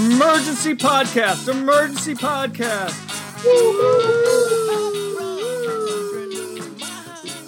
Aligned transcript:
Emergency 0.00 0.74
podcast. 0.74 1.46
Emergency 1.46 2.14
podcast. 2.14 2.96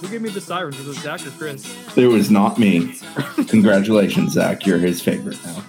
Who 0.03 0.09
gave 0.09 0.21
me 0.21 0.29
the 0.29 0.43
sirens? 0.43 0.77
Was 0.77 0.99
it 0.99 1.01
Zach 1.01 1.27
or 1.27 1.31
Chris? 1.31 1.97
It 1.97 2.09
was 2.09 2.31
not 2.31 2.59
me. 2.59 2.95
Congratulations, 3.49 4.35
Zach. 4.35 4.67
You're 4.67 4.79
his 4.79 5.01
favorite 5.01 5.39
now. 5.47 5.65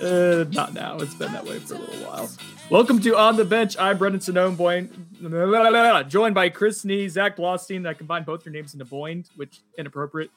Uh, 0.00 0.44
not 0.52 0.74
now. 0.74 0.98
It's 0.98 1.14
been 1.14 1.32
that 1.32 1.44
way 1.44 1.58
for 1.58 1.74
a 1.74 1.78
little 1.78 2.06
while. 2.06 2.30
Welcome 2.70 3.00
to 3.00 3.16
On 3.16 3.34
the 3.34 3.44
Bench. 3.44 3.76
I'm 3.76 3.98
Brendan 3.98 4.20
Sonone 4.20 4.54
Boyne, 4.54 4.90
joined 6.08 6.36
by 6.36 6.50
Chris 6.50 6.84
Nee, 6.84 7.08
Zach 7.08 7.36
Blostein. 7.36 7.84
I 7.84 7.94
combined 7.94 8.26
both 8.26 8.46
your 8.46 8.52
names 8.52 8.74
into 8.74 8.84
Boyne, 8.84 9.24
which 9.34 9.58
inappropriate 9.76 10.30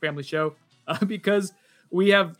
family 0.00 0.22
show, 0.22 0.54
uh, 0.86 1.04
because 1.04 1.52
we 1.90 2.10
have 2.10 2.38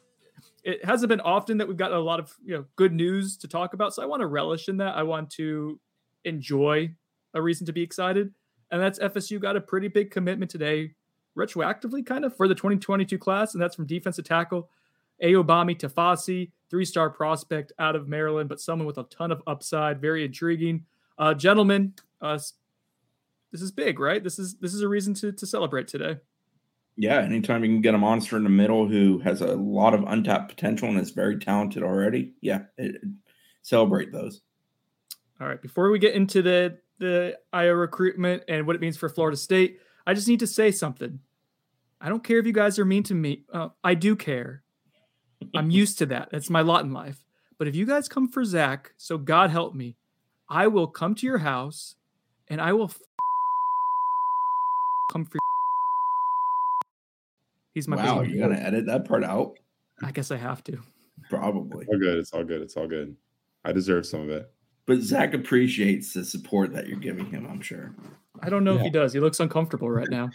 it 0.65 0.85
hasn't 0.85 1.09
been 1.09 1.21
often 1.21 1.59
that 1.59 1.69
we've 1.69 1.77
got 1.77 1.93
a 1.93 1.99
lot 1.99 2.19
of 2.19 2.35
you 2.45 2.55
know 2.55 2.65
good 2.77 2.93
news 2.93 3.37
to 3.39 3.49
talk 3.49 3.75
about. 3.75 3.95
So 3.95 4.03
I 4.03 4.07
want 4.07 4.21
to 4.21 4.27
relish 4.27 4.69
in 4.69 4.79
that. 4.79 4.97
I 4.97 5.03
want 5.03 5.31
to 5.33 5.79
enjoy 6.25 6.91
a 7.35 7.43
reason 7.43 7.67
to 7.67 7.73
be 7.73 7.83
excited, 7.83 8.33
and 8.71 8.81
that's 8.81 8.99
FSU 8.99 9.41
got 9.41 9.57
a 9.57 9.61
pretty 9.61 9.89
big 9.89 10.11
commitment 10.11 10.51
today, 10.51 10.95
retroactively 11.37 12.05
kind 12.05 12.25
of 12.25 12.37
for 12.37 12.49
the 12.49 12.55
2022 12.55 13.19
class, 13.19 13.55
and 13.55 13.63
that's 13.63 13.77
from 13.77 13.87
defensive 13.87 14.25
tackle 14.25 14.71
Ayobami 15.23 15.79
Tifase, 15.79 16.51
three-star 16.71 17.11
prospect 17.11 17.73
out 17.79 17.95
of 17.95 18.09
Maryland, 18.09 18.49
but 18.49 18.61
someone 18.61 18.87
with 18.87 18.99
a 18.99 19.05
ton 19.05 19.31
of 19.31 19.43
upside, 19.47 20.01
very 20.01 20.25
intriguing. 20.25 20.85
Uh, 21.19 21.35
gentlemen, 21.35 21.95
uh, 22.21 22.39
this 23.53 23.63
is 23.63 23.71
big, 23.71 24.01
right? 24.01 24.23
This 24.23 24.39
is 24.39 24.57
this 24.57 24.75
is 24.75 24.81
a 24.81 24.89
reason 24.89 25.15
to 25.15 25.33
to 25.33 25.47
celebrate 25.47 25.89
today. 25.89 26.17
Yeah, 26.97 27.19
anytime 27.21 27.65
you 27.65 27.71
can 27.71 27.81
get 27.81 27.95
a 27.95 27.99
monster 27.99 28.37
in 28.37 28.45
the 28.45 28.51
middle 28.51 28.87
who 28.87 29.19
has 29.21 29.41
a 29.41 29.57
lot 29.57 29.95
of 29.95 30.05
untapped 30.05 30.49
potential 30.49 30.89
and 30.89 30.99
is 30.99 31.11
very 31.11 31.39
talented 31.39 31.83
already, 31.83 32.33
yeah, 32.41 32.63
it, 32.79 33.01
celebrate 33.63 34.13
those. 34.13 34.43
All 35.41 35.49
right, 35.49 35.61
before 35.61 35.91
we 35.91 35.99
get 35.99 36.15
into 36.15 36.43
the 36.43 36.79
the 37.01 37.37
Iowa 37.53 37.75
recruitment 37.75 38.45
and 38.47 38.67
what 38.67 38.77
it 38.77 38.81
means 38.81 38.97
for 38.97 39.09
Florida 39.09 39.37
State, 39.37 39.81
I 40.07 40.15
just 40.15 40.29
need 40.29 40.41
to 40.41 40.47
say 40.47 40.71
something. 40.71 41.19
I 42.01 42.09
don't 42.09 42.23
care 42.23 42.39
if 42.39 42.47
you 42.47 42.53
guys 42.53 42.79
are 42.79 42.85
mean 42.85 43.03
to 43.05 43.15
me. 43.15 43.43
Uh, 43.53 43.71
I 43.83 43.95
do 43.95 44.15
care. 44.15 44.63
I'm 45.55 45.71
used 45.71 45.99
to 45.99 46.07
that. 46.07 46.29
That's 46.31 46.51
my 46.51 46.61
lot 46.61 46.85
in 46.85 46.93
life. 46.93 47.25
But 47.59 47.67
if 47.67 47.75
you 47.75 47.87
guys 47.87 48.09
come 48.09 48.29
for 48.29 48.45
Zach, 48.45 48.93
so 48.97 49.19
God 49.19 49.51
help 49.51 49.75
me, 49.75 49.97
I 50.49 50.67
will 50.67 50.87
come 50.87 51.15
to 51.17 51.27
your 51.27 51.39
house 51.39 51.97
and 52.49 52.61
I 52.61 52.73
will 52.73 52.87
f- 52.87 53.01
come 55.11 55.25
for 55.25 55.39
He's 57.75 57.89
my 57.89 57.97
wow. 57.97 58.23
You're 58.23 58.49
gonna 58.49 58.61
edit 58.61 58.87
that 58.87 59.05
part 59.07 59.25
out? 59.25 59.59
I 60.03 60.13
guess 60.13 60.31
I 60.31 60.37
have 60.37 60.63
to. 60.65 60.79
Probably. 61.29 61.85
It's 61.85 61.93
all 61.93 61.99
good. 61.99 62.19
It's 62.19 62.33
all 62.33 62.45
good. 62.45 62.63
It's 62.63 62.77
all 62.77 62.87
good. 62.87 63.17
I 63.65 63.73
deserve 63.73 64.07
some 64.07 64.23
of 64.23 64.31
it. 64.31 64.51
But 64.87 65.01
Zach 65.01 65.35
appreciates 65.35 66.13
the 66.13 66.25
support 66.25 66.73
that 66.75 66.87
you're 66.87 66.99
giving 66.99 67.27
him. 67.27 67.47
I'm 67.51 67.61
sure. 67.61 67.95
I 68.41 68.51
don't 68.51 68.65
know 68.65 68.75
yeah. 68.75 68.81
if 68.81 68.85
he 68.85 68.91
does. 68.91 69.13
He 69.13 69.21
looks 69.21 69.41
uncomfortable 69.41 69.91
right 69.91 70.09
now. 70.09 70.31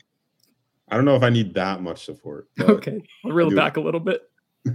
I 0.90 0.96
don't 0.96 1.06
know 1.06 1.16
if 1.16 1.24
I 1.24 1.30
need 1.30 1.54
that 1.54 1.82
much 1.82 2.04
support. 2.06 2.50
Okay, 2.60 3.02
I'll 3.24 3.32
reel 3.32 3.52
it 3.52 3.56
back 3.56 3.78
a 3.78 3.82
little 3.82 4.00
bit. 4.00 4.24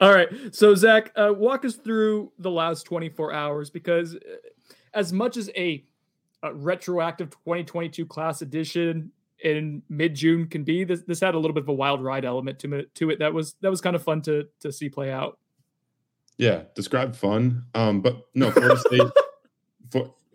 All 0.00 0.14
right. 0.14 0.28
So, 0.52 0.74
Zach, 0.74 1.12
uh, 1.16 1.32
walk 1.36 1.64
us 1.64 1.76
through 1.76 2.32
the 2.38 2.50
last 2.50 2.84
24 2.84 3.32
hours 3.32 3.70
because, 3.70 4.14
uh, 4.14 4.18
as 4.94 5.12
much 5.12 5.36
as 5.36 5.50
a, 5.56 5.84
a 6.42 6.54
retroactive 6.54 7.30
2022 7.30 8.06
class 8.06 8.42
edition 8.42 9.10
in 9.42 9.82
mid 9.88 10.14
June 10.14 10.46
can 10.46 10.64
be. 10.64 10.84
This 10.84 11.02
this 11.02 11.20
had 11.20 11.34
a 11.34 11.38
little 11.38 11.54
bit 11.54 11.62
of 11.62 11.68
a 11.68 11.74
wild 11.74 12.02
ride 12.02 12.24
element 12.24 12.58
to 12.60 12.74
it. 12.74 12.94
To 12.96 13.10
it 13.10 13.18
that 13.18 13.32
was 13.32 13.54
that 13.60 13.70
was 13.70 13.80
kind 13.80 13.96
of 13.96 14.02
fun 14.02 14.22
to 14.22 14.46
to 14.60 14.72
see 14.72 14.88
play 14.88 15.10
out. 15.10 15.38
Yeah, 16.36 16.62
describe 16.74 17.14
fun. 17.16 17.64
Um, 17.74 18.00
but 18.00 18.22
no, 18.34 18.50
Florida 18.50 18.76
State. 18.86 19.02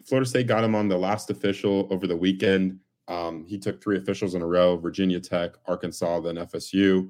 Florida 0.06 0.28
State 0.28 0.48
got 0.48 0.64
him 0.64 0.76
on 0.76 0.90
the 0.90 0.98
last 0.98 1.30
official 1.30 1.88
over 1.90 2.08
the 2.08 2.18
weekend. 2.18 2.80
Um, 3.08 3.46
he 3.48 3.58
took 3.58 3.82
three 3.82 3.98
officials 3.98 4.36
in 4.36 4.42
a 4.42 4.48
row: 4.48 4.78
Virginia 4.78 5.20
Tech, 5.20 5.52
Arkansas, 5.66 6.22
then 6.22 6.36
FSU. 6.36 7.10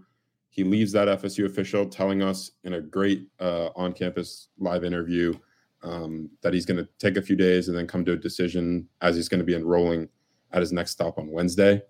He 0.50 0.64
leaves 0.64 0.92
that 0.92 1.08
FSU 1.08 1.46
official 1.46 1.88
telling 1.88 2.22
us 2.22 2.52
in 2.64 2.74
a 2.74 2.82
great 2.82 3.28
uh, 3.40 3.70
on-campus 3.76 4.50
live 4.60 4.84
interview 4.84 5.34
um, 5.82 6.30
that 6.42 6.54
he's 6.54 6.66
going 6.66 6.78
to 6.78 6.88
take 7.00 7.18
a 7.18 7.24
few 7.24 7.36
days 7.36 7.70
and 7.70 7.78
then 7.78 7.88
come 7.88 8.06
to 8.06 8.14
a 8.14 8.18
decision 8.18 8.88
as 9.02 9.16
he's 9.16 9.28
going 9.28 9.40
to 9.40 9.46
be 9.46 9.56
enrolling 9.56 10.08
at 10.54 10.62
his 10.62 10.72
next 10.72 10.92
stop 10.92 11.18
on 11.18 11.32
Wednesday. 11.32 11.82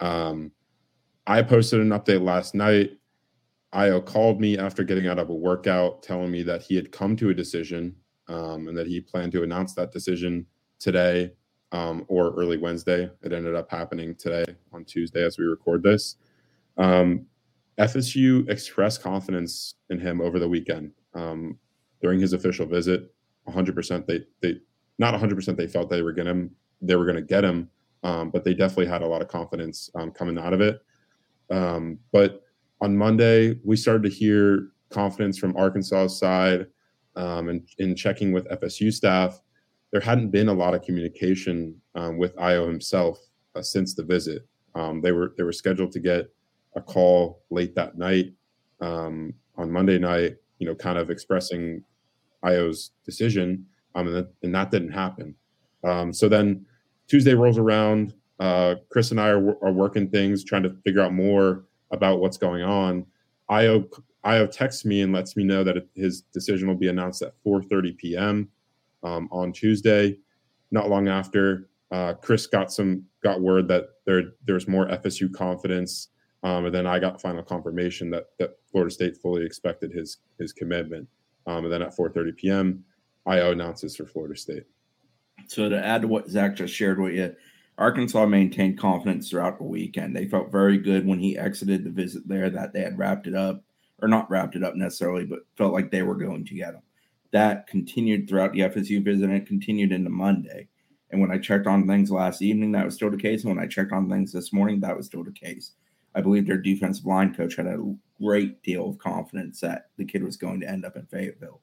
Um, 0.00 0.52
I 1.26 1.42
posted 1.42 1.80
an 1.80 1.90
update 1.90 2.22
last 2.22 2.54
night. 2.54 2.92
Ayo 3.74 4.04
called 4.04 4.40
me 4.40 4.58
after 4.58 4.84
getting 4.84 5.06
out 5.06 5.18
of 5.18 5.30
a 5.30 5.34
workout, 5.34 6.02
telling 6.02 6.30
me 6.30 6.42
that 6.42 6.62
he 6.62 6.76
had 6.76 6.92
come 6.92 7.16
to 7.16 7.30
a 7.30 7.34
decision 7.34 7.96
um, 8.28 8.68
and 8.68 8.76
that 8.76 8.86
he 8.86 9.00
planned 9.00 9.32
to 9.32 9.42
announce 9.42 9.74
that 9.74 9.92
decision 9.92 10.46
today 10.78 11.32
um, 11.72 12.04
or 12.08 12.34
early 12.34 12.58
Wednesday. 12.58 13.10
It 13.22 13.32
ended 13.32 13.54
up 13.54 13.70
happening 13.70 14.14
today 14.14 14.44
on 14.72 14.84
Tuesday 14.84 15.24
as 15.24 15.38
we 15.38 15.44
record 15.44 15.82
this. 15.82 16.16
Um, 16.76 17.26
FSU 17.78 18.48
expressed 18.50 19.02
confidence 19.02 19.76
in 19.88 19.98
him 19.98 20.20
over 20.20 20.38
the 20.38 20.48
weekend 20.48 20.92
um, 21.14 21.58
during 22.02 22.20
his 22.20 22.34
official 22.34 22.66
visit. 22.66 23.12
100% 23.48 24.06
they 24.06 24.20
they 24.40 24.60
not 24.98 25.14
100% 25.14 25.56
they 25.56 25.66
felt 25.66 25.90
they 25.90 26.02
were 26.02 26.12
going 26.12 26.26
to 26.26 26.54
they 26.80 26.94
were 26.94 27.04
going 27.04 27.16
to 27.16 27.22
get 27.22 27.44
him 27.44 27.68
um, 28.02 28.30
but 28.30 28.44
they 28.44 28.54
definitely 28.54 28.86
had 28.86 29.02
a 29.02 29.06
lot 29.06 29.22
of 29.22 29.28
confidence 29.28 29.90
um, 29.94 30.10
coming 30.10 30.38
out 30.38 30.52
of 30.52 30.60
it. 30.60 30.80
Um, 31.50 31.98
but 32.12 32.42
on 32.80 32.96
Monday, 32.96 33.58
we 33.64 33.76
started 33.76 34.02
to 34.04 34.08
hear 34.08 34.68
confidence 34.90 35.38
from 35.38 35.56
Arkansas's 35.56 36.18
side, 36.18 36.66
um, 37.16 37.48
and 37.48 37.68
in 37.78 37.94
checking 37.94 38.32
with 38.32 38.48
FSU 38.48 38.92
staff, 38.92 39.40
there 39.92 40.00
hadn't 40.00 40.30
been 40.30 40.48
a 40.48 40.52
lot 40.52 40.74
of 40.74 40.82
communication 40.82 41.74
um, 41.94 42.16
with 42.16 42.34
Ayo 42.36 42.66
himself 42.66 43.18
uh, 43.54 43.62
since 43.62 43.94
the 43.94 44.02
visit. 44.02 44.46
Um, 44.74 45.02
they 45.02 45.12
were 45.12 45.34
they 45.36 45.44
were 45.44 45.52
scheduled 45.52 45.92
to 45.92 46.00
get 46.00 46.32
a 46.74 46.80
call 46.80 47.42
late 47.50 47.74
that 47.74 47.98
night 47.98 48.32
on 48.80 49.70
Monday 49.70 49.98
night, 49.98 50.36
you 50.58 50.66
know, 50.66 50.74
kind 50.74 50.98
of 50.98 51.10
expressing 51.10 51.84
Ayo's 52.44 52.92
decision, 53.04 53.66
and 53.94 54.08
that, 54.08 54.32
and 54.42 54.54
that 54.54 54.70
didn't 54.70 54.90
happen. 54.90 55.34
so 56.12 56.28
then 56.28 56.64
Tuesday 57.12 57.34
rolls 57.34 57.58
around. 57.58 58.14
Uh, 58.40 58.76
Chris 58.88 59.10
and 59.10 59.20
I 59.20 59.28
are, 59.28 59.62
are 59.62 59.70
working 59.70 60.08
things, 60.08 60.42
trying 60.42 60.62
to 60.62 60.74
figure 60.82 61.02
out 61.02 61.12
more 61.12 61.64
about 61.90 62.20
what's 62.20 62.38
going 62.38 62.62
on. 62.62 63.04
Ayo 63.50 63.86
Ayo 64.24 64.50
texts 64.50 64.86
me 64.86 65.02
and 65.02 65.12
lets 65.12 65.36
me 65.36 65.44
know 65.44 65.62
that 65.62 65.86
his 65.94 66.22
decision 66.32 66.68
will 66.68 66.74
be 66.74 66.88
announced 66.88 67.20
at 67.20 67.34
4:30 67.44 67.98
p.m. 67.98 68.48
Um, 69.02 69.28
on 69.30 69.52
Tuesday. 69.52 70.16
Not 70.70 70.88
long 70.88 71.08
after, 71.08 71.68
uh, 71.90 72.14
Chris 72.14 72.46
got 72.46 72.72
some 72.72 73.04
got 73.22 73.42
word 73.42 73.68
that 73.68 73.90
there 74.06 74.32
there's 74.46 74.66
more 74.66 74.86
FSU 74.86 75.30
confidence, 75.34 76.08
um, 76.42 76.64
and 76.64 76.74
then 76.74 76.86
I 76.86 76.98
got 76.98 77.20
final 77.20 77.42
confirmation 77.42 78.08
that 78.12 78.28
that 78.38 78.56
Florida 78.70 78.90
State 78.90 79.18
fully 79.18 79.44
expected 79.44 79.92
his 79.92 80.16
his 80.38 80.54
commitment. 80.54 81.06
Um, 81.46 81.64
and 81.64 81.72
then 81.74 81.82
at 81.82 81.94
4:30 81.94 82.36
p.m., 82.38 82.84
Ayo 83.28 83.52
announces 83.52 83.96
for 83.96 84.06
Florida 84.06 84.34
State. 84.34 84.64
So 85.46 85.68
to 85.68 85.84
add 85.84 86.02
to 86.02 86.08
what 86.08 86.30
Zach 86.30 86.56
just 86.56 86.74
shared 86.74 87.00
with 87.00 87.14
you, 87.14 87.34
Arkansas 87.78 88.26
maintained 88.26 88.78
confidence 88.78 89.28
throughout 89.28 89.58
the 89.58 89.64
weekend. 89.64 90.14
They 90.14 90.26
felt 90.26 90.52
very 90.52 90.78
good 90.78 91.06
when 91.06 91.18
he 91.18 91.38
exited 91.38 91.84
the 91.84 91.90
visit 91.90 92.26
there 92.28 92.50
that 92.50 92.72
they 92.72 92.80
had 92.80 92.98
wrapped 92.98 93.26
it 93.26 93.34
up, 93.34 93.64
or 94.00 94.08
not 94.08 94.30
wrapped 94.30 94.56
it 94.56 94.62
up 94.62 94.76
necessarily, 94.76 95.24
but 95.24 95.40
felt 95.56 95.72
like 95.72 95.90
they 95.90 96.02
were 96.02 96.14
going 96.14 96.44
to 96.44 96.54
get 96.54 96.74
him. 96.74 96.82
That 97.32 97.66
continued 97.66 98.28
throughout 98.28 98.52
the 98.52 98.60
FSU 98.60 99.02
visit 99.02 99.24
and 99.24 99.34
it 99.34 99.46
continued 99.46 99.92
into 99.92 100.10
Monday. 100.10 100.68
And 101.10 101.20
when 101.20 101.30
I 101.30 101.38
checked 101.38 101.66
on 101.66 101.86
things 101.86 102.10
last 102.10 102.42
evening, 102.42 102.72
that 102.72 102.84
was 102.84 102.94
still 102.94 103.10
the 103.10 103.16
case. 103.16 103.44
And 103.44 103.54
when 103.54 103.62
I 103.62 103.68
checked 103.68 103.92
on 103.92 104.08
things 104.08 104.32
this 104.32 104.52
morning, 104.52 104.80
that 104.80 104.96
was 104.96 105.06
still 105.06 105.24
the 105.24 105.32
case. 105.32 105.72
I 106.14 106.20
believe 106.20 106.46
their 106.46 106.58
defensive 106.58 107.06
line 107.06 107.34
coach 107.34 107.56
had 107.56 107.66
a 107.66 107.94
great 108.20 108.62
deal 108.62 108.88
of 108.88 108.98
confidence 108.98 109.60
that 109.60 109.90
the 109.96 110.04
kid 110.04 110.22
was 110.22 110.36
going 110.36 110.60
to 110.60 110.68
end 110.68 110.84
up 110.84 110.96
in 110.96 111.06
Fayetteville 111.06 111.60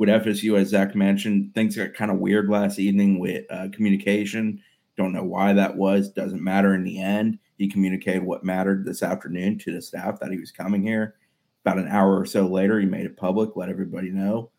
with 0.00 0.08
FSU, 0.08 0.58
as 0.58 0.68
Zach 0.68 0.94
mentioned, 0.94 1.52
things 1.54 1.76
got 1.76 1.92
kind 1.92 2.10
of 2.10 2.20
weird 2.20 2.48
last 2.48 2.78
evening 2.78 3.18
with 3.18 3.44
uh, 3.50 3.68
communication. 3.70 4.58
Don't 4.96 5.12
know 5.12 5.24
why 5.24 5.52
that 5.52 5.76
was. 5.76 6.08
Doesn't 6.08 6.42
matter 6.42 6.74
in 6.74 6.84
the 6.84 6.98
end. 6.98 7.38
He 7.58 7.68
communicated 7.68 8.22
what 8.22 8.42
mattered 8.42 8.86
this 8.86 9.02
afternoon 9.02 9.58
to 9.58 9.72
the 9.74 9.82
staff 9.82 10.18
that 10.20 10.32
he 10.32 10.38
was 10.38 10.52
coming 10.52 10.82
here. 10.82 11.16
about 11.66 11.76
an 11.76 11.88
hour 11.88 12.18
or 12.18 12.24
so 12.24 12.46
later, 12.46 12.80
he 12.80 12.86
made 12.86 13.04
it 13.04 13.18
public, 13.18 13.56
let 13.56 13.68
everybody 13.68 14.08
know. 14.08 14.50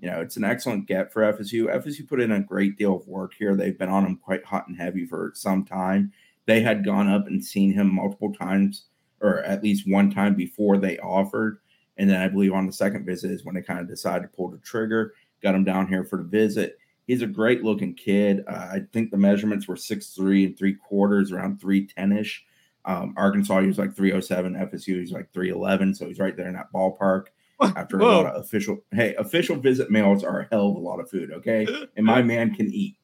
You 0.00 0.10
know, 0.10 0.22
it's 0.22 0.38
an 0.38 0.44
excellent 0.44 0.88
get 0.88 1.12
for 1.12 1.30
FSU. 1.30 1.66
FSU 1.66 2.08
put 2.08 2.22
in 2.22 2.32
a 2.32 2.40
great 2.40 2.78
deal 2.78 2.96
of 2.96 3.06
work 3.06 3.34
here. 3.38 3.54
They've 3.54 3.78
been 3.78 3.90
on 3.90 4.06
him 4.06 4.16
quite 4.16 4.46
hot 4.46 4.66
and 4.66 4.78
heavy 4.78 5.04
for 5.04 5.30
some 5.34 5.66
time. 5.66 6.10
They 6.46 6.62
had 6.62 6.86
gone 6.86 7.10
up 7.10 7.26
and 7.26 7.44
seen 7.44 7.74
him 7.74 7.94
multiple 7.94 8.32
times, 8.32 8.86
or 9.20 9.40
at 9.40 9.62
least 9.62 9.86
one 9.86 10.10
time 10.10 10.34
before 10.34 10.78
they 10.78 10.96
offered. 11.00 11.58
And 11.98 12.10
then 12.10 12.20
I 12.20 12.28
believe 12.28 12.52
on 12.52 12.66
the 12.66 12.72
second 12.72 13.06
visit 13.06 13.30
is 13.30 13.44
when 13.44 13.54
they 13.54 13.62
kind 13.62 13.80
of 13.80 13.88
decided 13.88 14.22
to 14.22 14.36
pull 14.36 14.48
the 14.48 14.58
trigger, 14.58 15.14
got 15.42 15.54
him 15.54 15.64
down 15.64 15.88
here 15.88 16.04
for 16.04 16.18
the 16.18 16.24
visit. 16.24 16.78
He's 17.06 17.22
a 17.22 17.26
great 17.26 17.62
looking 17.62 17.94
kid. 17.94 18.44
Uh, 18.48 18.68
I 18.72 18.80
think 18.92 19.10
the 19.10 19.16
measurements 19.16 19.68
were 19.68 19.76
six 19.76 20.10
three 20.10 20.44
and 20.46 20.58
three 20.58 20.74
quarters, 20.74 21.32
around 21.32 21.60
310 21.60 22.18
ish. 22.18 22.44
Um, 22.84 23.14
Arkansas, 23.16 23.60
he 23.60 23.66
was 23.66 23.78
like 23.78 23.94
307. 23.94 24.54
FSU, 24.54 25.00
he's 25.00 25.12
like 25.12 25.32
311. 25.32 25.94
So 25.94 26.06
he's 26.06 26.18
right 26.18 26.36
there 26.36 26.48
in 26.48 26.54
that 26.54 26.72
ballpark 26.72 27.26
after 27.60 27.98
Whoa. 27.98 28.06
a 28.06 28.16
lot 28.22 28.26
of 28.26 28.42
official 28.42 28.84
hey 28.92 29.14
official 29.14 29.56
visit 29.56 29.90
meals 29.90 30.22
are 30.22 30.40
a 30.40 30.48
hell 30.50 30.68
of 30.68 30.76
a 30.76 30.80
lot 30.80 31.00
of 31.00 31.08
food 31.08 31.32
okay 31.32 31.66
and 31.96 32.04
my 32.04 32.22
man 32.22 32.54
can 32.54 32.66
eat 32.66 32.96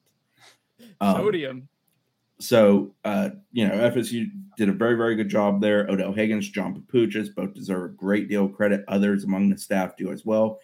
um, 1.01 1.17
sodium 1.17 1.67
so 2.39 2.93
uh 3.03 3.29
you 3.51 3.67
know 3.67 3.73
fsu 3.91 4.27
did 4.57 4.69
a 4.69 4.73
very 4.73 4.95
very 4.95 5.15
good 5.15 5.29
job 5.29 5.61
there. 5.61 5.87
Odell 5.89 6.13
Haggins, 6.13 6.49
john 6.49 6.73
papuchis 6.73 7.33
both 7.33 7.53
deserve 7.53 7.83
a 7.83 7.93
great 7.93 8.29
deal 8.29 8.45
of 8.45 8.53
credit. 8.53 8.83
Others 8.87 9.23
among 9.23 9.49
the 9.49 9.57
staff 9.57 9.97
do 9.97 10.11
as 10.11 10.25
well. 10.25 10.59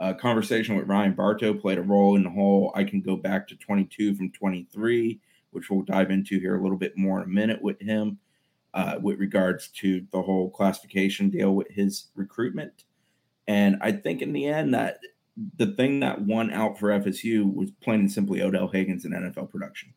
Uh, 0.00 0.12
conversation 0.12 0.74
with 0.74 0.88
ryan 0.88 1.12
bartow 1.12 1.54
played 1.54 1.78
a 1.78 1.82
role 1.82 2.16
in 2.16 2.24
the 2.24 2.28
whole 2.28 2.72
i 2.74 2.82
can 2.82 3.00
go 3.00 3.14
back 3.14 3.46
to 3.46 3.54
22 3.54 4.16
from 4.16 4.28
23 4.32 5.20
which 5.52 5.70
we'll 5.70 5.82
dive 5.82 6.10
into 6.10 6.40
here 6.40 6.56
a 6.56 6.62
little 6.62 6.76
bit 6.76 6.98
more 6.98 7.22
in 7.22 7.24
a 7.24 7.32
minute 7.32 7.62
with 7.62 7.80
him 7.80 8.18
uh, 8.74 8.98
with 9.00 9.18
regards 9.18 9.68
to 9.68 10.04
the 10.12 10.20
whole 10.20 10.50
classification 10.50 11.30
deal 11.30 11.54
with 11.54 11.68
his 11.70 12.08
recruitment. 12.16 12.84
And 13.46 13.76
I 13.80 13.92
think 13.92 14.20
in 14.20 14.32
the 14.32 14.46
end 14.46 14.74
that 14.74 14.98
the 15.56 15.68
thing 15.68 16.00
that 16.00 16.22
won 16.22 16.52
out 16.52 16.78
for 16.78 16.88
FSU 16.88 17.52
was 17.54 17.70
plain 17.80 18.00
and 18.00 18.12
simply 18.12 18.42
Odell 18.42 18.68
Haggins 18.68 19.04
and 19.04 19.14
NFL 19.14 19.50
production. 19.50 19.94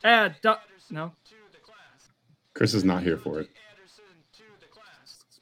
Add 0.02 0.36
da- 0.42 0.58
no. 0.90 1.12
Chris 2.54 2.74
is 2.74 2.84
not 2.84 3.02
here 3.02 3.16
for 3.16 3.40
it. 3.40 3.48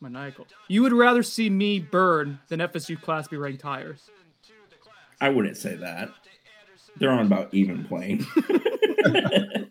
Maniacal. 0.02 0.46
You 0.68 0.82
would 0.82 0.92
rather 0.92 1.22
see 1.22 1.48
me 1.48 1.78
burn 1.78 2.40
than 2.48 2.60
FSU 2.60 3.00
class 3.00 3.28
B 3.28 3.36
ranked 3.36 3.62
higher. 3.62 3.96
I 5.20 5.28
wouldn't 5.28 5.56
say 5.56 5.76
that 5.76 6.10
they're 6.96 7.10
on 7.10 7.26
about 7.26 7.52
even 7.54 7.84
playing. 7.84 8.26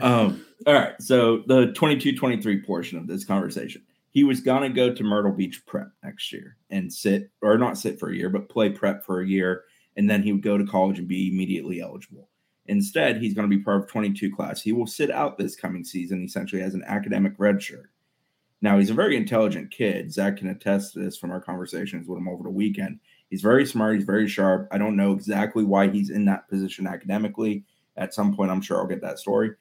um, 0.00 0.44
all 0.66 0.74
right. 0.74 1.00
So 1.00 1.42
the 1.46 1.72
22 1.72 2.16
23 2.16 2.62
portion 2.62 2.98
of 2.98 3.06
this 3.06 3.24
conversation. 3.24 3.82
He 4.10 4.24
was 4.24 4.40
to 4.40 4.68
go 4.70 4.94
to 4.94 5.04
Myrtle 5.04 5.32
Beach 5.32 5.62
prep 5.66 5.88
next 6.02 6.32
year 6.32 6.56
and 6.70 6.90
sit, 6.90 7.30
or 7.42 7.58
not 7.58 7.76
sit 7.76 8.00
for 8.00 8.08
a 8.08 8.16
year, 8.16 8.30
but 8.30 8.48
play 8.48 8.70
prep 8.70 9.04
for 9.04 9.20
a 9.20 9.26
year. 9.26 9.64
And 9.94 10.08
then 10.08 10.22
he 10.22 10.32
would 10.32 10.42
go 10.42 10.56
to 10.56 10.64
college 10.64 10.98
and 10.98 11.06
be 11.06 11.30
immediately 11.30 11.82
eligible. 11.82 12.30
Instead, 12.66 13.18
he's 13.18 13.34
going 13.34 13.48
to 13.48 13.54
be 13.54 13.62
part 13.62 13.82
of 13.82 13.88
22 13.88 14.34
class. 14.34 14.62
He 14.62 14.72
will 14.72 14.86
sit 14.86 15.10
out 15.10 15.36
this 15.36 15.54
coming 15.54 15.84
season 15.84 16.24
essentially 16.24 16.62
as 16.62 16.74
an 16.74 16.82
academic 16.86 17.36
redshirt. 17.38 17.84
Now, 18.66 18.80
he's 18.80 18.90
a 18.90 18.94
very 18.94 19.16
intelligent 19.16 19.70
kid. 19.70 20.12
Zach 20.12 20.38
can 20.38 20.48
attest 20.48 20.94
to 20.94 20.98
this 20.98 21.16
from 21.16 21.30
our 21.30 21.40
conversations 21.40 22.08
with 22.08 22.18
him 22.18 22.26
over 22.26 22.42
the 22.42 22.50
weekend. 22.50 22.98
He's 23.30 23.40
very 23.40 23.64
smart. 23.64 23.94
He's 23.94 24.04
very 24.04 24.26
sharp. 24.26 24.66
I 24.72 24.76
don't 24.76 24.96
know 24.96 25.12
exactly 25.12 25.62
why 25.62 25.88
he's 25.88 26.10
in 26.10 26.24
that 26.24 26.48
position 26.48 26.84
academically. 26.84 27.62
At 27.96 28.12
some 28.12 28.34
point, 28.34 28.50
I'm 28.50 28.60
sure 28.60 28.78
I'll 28.78 28.88
get 28.88 29.00
that 29.02 29.20
story. 29.20 29.52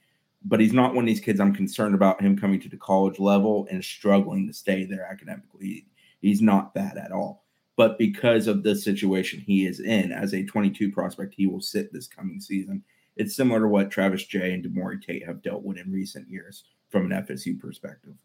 But 0.44 0.60
he's 0.60 0.74
not 0.74 0.96
one 0.96 1.04
of 1.04 1.08
these 1.08 1.20
kids 1.20 1.40
I'm 1.40 1.54
concerned 1.54 1.94
about 1.94 2.20
him 2.20 2.36
coming 2.36 2.60
to 2.62 2.68
the 2.68 2.78
college 2.78 3.20
level 3.20 3.68
and 3.70 3.86
struggling 3.86 4.48
to 4.48 4.54
stay 4.54 4.86
there 4.86 5.06
academically. 5.06 5.86
He's 6.22 6.42
not 6.42 6.74
that 6.74 6.98
at 6.98 7.12
all. 7.12 7.46
But 7.76 8.00
because 8.00 8.48
of 8.48 8.64
the 8.64 8.76
situation 8.76 9.40
he 9.40 9.68
is 9.68 9.82
in 9.82 10.14
as 10.14 10.34
a 10.34 10.46
22 10.46 10.92
prospect, 10.92 11.36
he 11.38 11.46
will 11.46 11.62
sit 11.62 11.94
this 11.94 12.08
coming 12.08 12.42
season. 12.42 12.84
It's 13.18 13.36
similar 13.36 13.60
to 13.60 13.68
what 13.68 13.92
Travis 13.92 14.26
Jay 14.26 14.52
and 14.54 14.66
Demore 14.66 15.00
Tate 15.00 15.28
have 15.28 15.44
dealt 15.44 15.62
with 15.62 15.78
in 15.78 15.92
recent 15.92 16.28
years 16.28 16.64
from 16.90 17.12
an 17.12 17.24
FSU 17.24 17.60
perspective. 17.60 18.16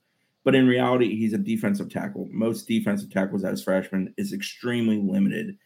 But 0.44 0.54
in 0.54 0.66
reality, 0.66 1.16
he's 1.16 1.34
a 1.34 1.38
defensive 1.38 1.90
tackle. 1.90 2.28
Most 2.30 2.66
defensive 2.66 3.10
tackles 3.10 3.44
as 3.44 3.62
freshmen 3.62 4.14
is 4.16 4.32
extremely 4.32 4.98
limited 4.98 5.58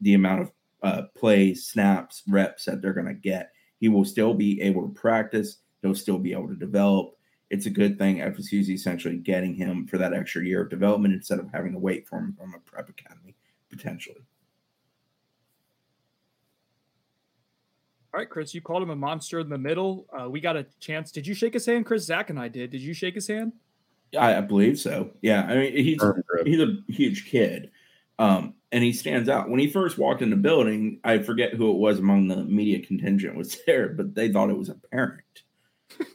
the 0.00 0.14
amount 0.14 0.42
of 0.42 0.52
uh, 0.82 1.02
plays, 1.16 1.66
snaps, 1.66 2.22
reps 2.28 2.64
that 2.64 2.82
they're 2.82 2.92
going 2.92 3.06
to 3.06 3.14
get. 3.14 3.52
He 3.78 3.88
will 3.88 4.04
still 4.04 4.34
be 4.34 4.60
able 4.60 4.82
to 4.82 4.94
practice. 4.94 5.58
He'll 5.82 5.94
still 5.94 6.18
be 6.18 6.32
able 6.32 6.48
to 6.48 6.56
develop. 6.56 7.14
It's 7.50 7.66
a 7.66 7.70
good 7.70 7.98
thing 7.98 8.18
FSU 8.18 8.60
is 8.60 8.70
essentially 8.70 9.16
getting 9.16 9.54
him 9.54 9.86
for 9.86 9.98
that 9.98 10.12
extra 10.12 10.44
year 10.44 10.62
of 10.62 10.70
development 10.70 11.14
instead 11.14 11.38
of 11.38 11.50
having 11.52 11.72
to 11.72 11.78
wait 11.78 12.06
for 12.06 12.18
him 12.18 12.34
from 12.38 12.54
a 12.54 12.58
prep 12.58 12.88
academy 12.88 13.34
potentially. 13.70 14.20
All 18.12 18.20
right, 18.20 18.28
Chris, 18.28 18.54
you 18.54 18.60
called 18.60 18.82
him 18.82 18.90
a 18.90 18.96
monster 18.96 19.38
in 19.38 19.48
the 19.48 19.58
middle. 19.58 20.06
Uh, 20.12 20.28
we 20.28 20.40
got 20.40 20.56
a 20.56 20.66
chance. 20.80 21.12
Did 21.12 21.26
you 21.26 21.34
shake 21.34 21.54
his 21.54 21.66
hand? 21.66 21.86
Chris, 21.86 22.04
Zach, 22.04 22.30
and 22.30 22.38
I 22.38 22.48
did. 22.48 22.70
Did 22.70 22.80
you 22.80 22.94
shake 22.94 23.14
his 23.14 23.28
hand? 23.28 23.52
I, 24.16 24.36
I 24.36 24.40
believe 24.40 24.78
so. 24.78 25.10
Yeah, 25.20 25.44
I 25.44 25.54
mean 25.56 25.72
he's 25.72 26.02
he's 26.44 26.60
a 26.60 26.76
huge 26.88 27.26
kid, 27.26 27.70
um, 28.18 28.54
and 28.72 28.84
he 28.84 28.92
stands 28.92 29.28
out. 29.28 29.48
When 29.48 29.60
he 29.60 29.70
first 29.70 29.98
walked 29.98 30.22
in 30.22 30.30
the 30.30 30.36
building, 30.36 31.00
I 31.04 31.18
forget 31.18 31.54
who 31.54 31.70
it 31.70 31.78
was 31.78 31.98
among 31.98 32.28
the 32.28 32.44
media 32.44 32.80
contingent 32.80 33.36
was 33.36 33.58
there, 33.66 33.88
but 33.90 34.14
they 34.14 34.32
thought 34.32 34.50
it 34.50 34.58
was 34.58 34.68
a 34.68 34.80
parent. 34.90 35.22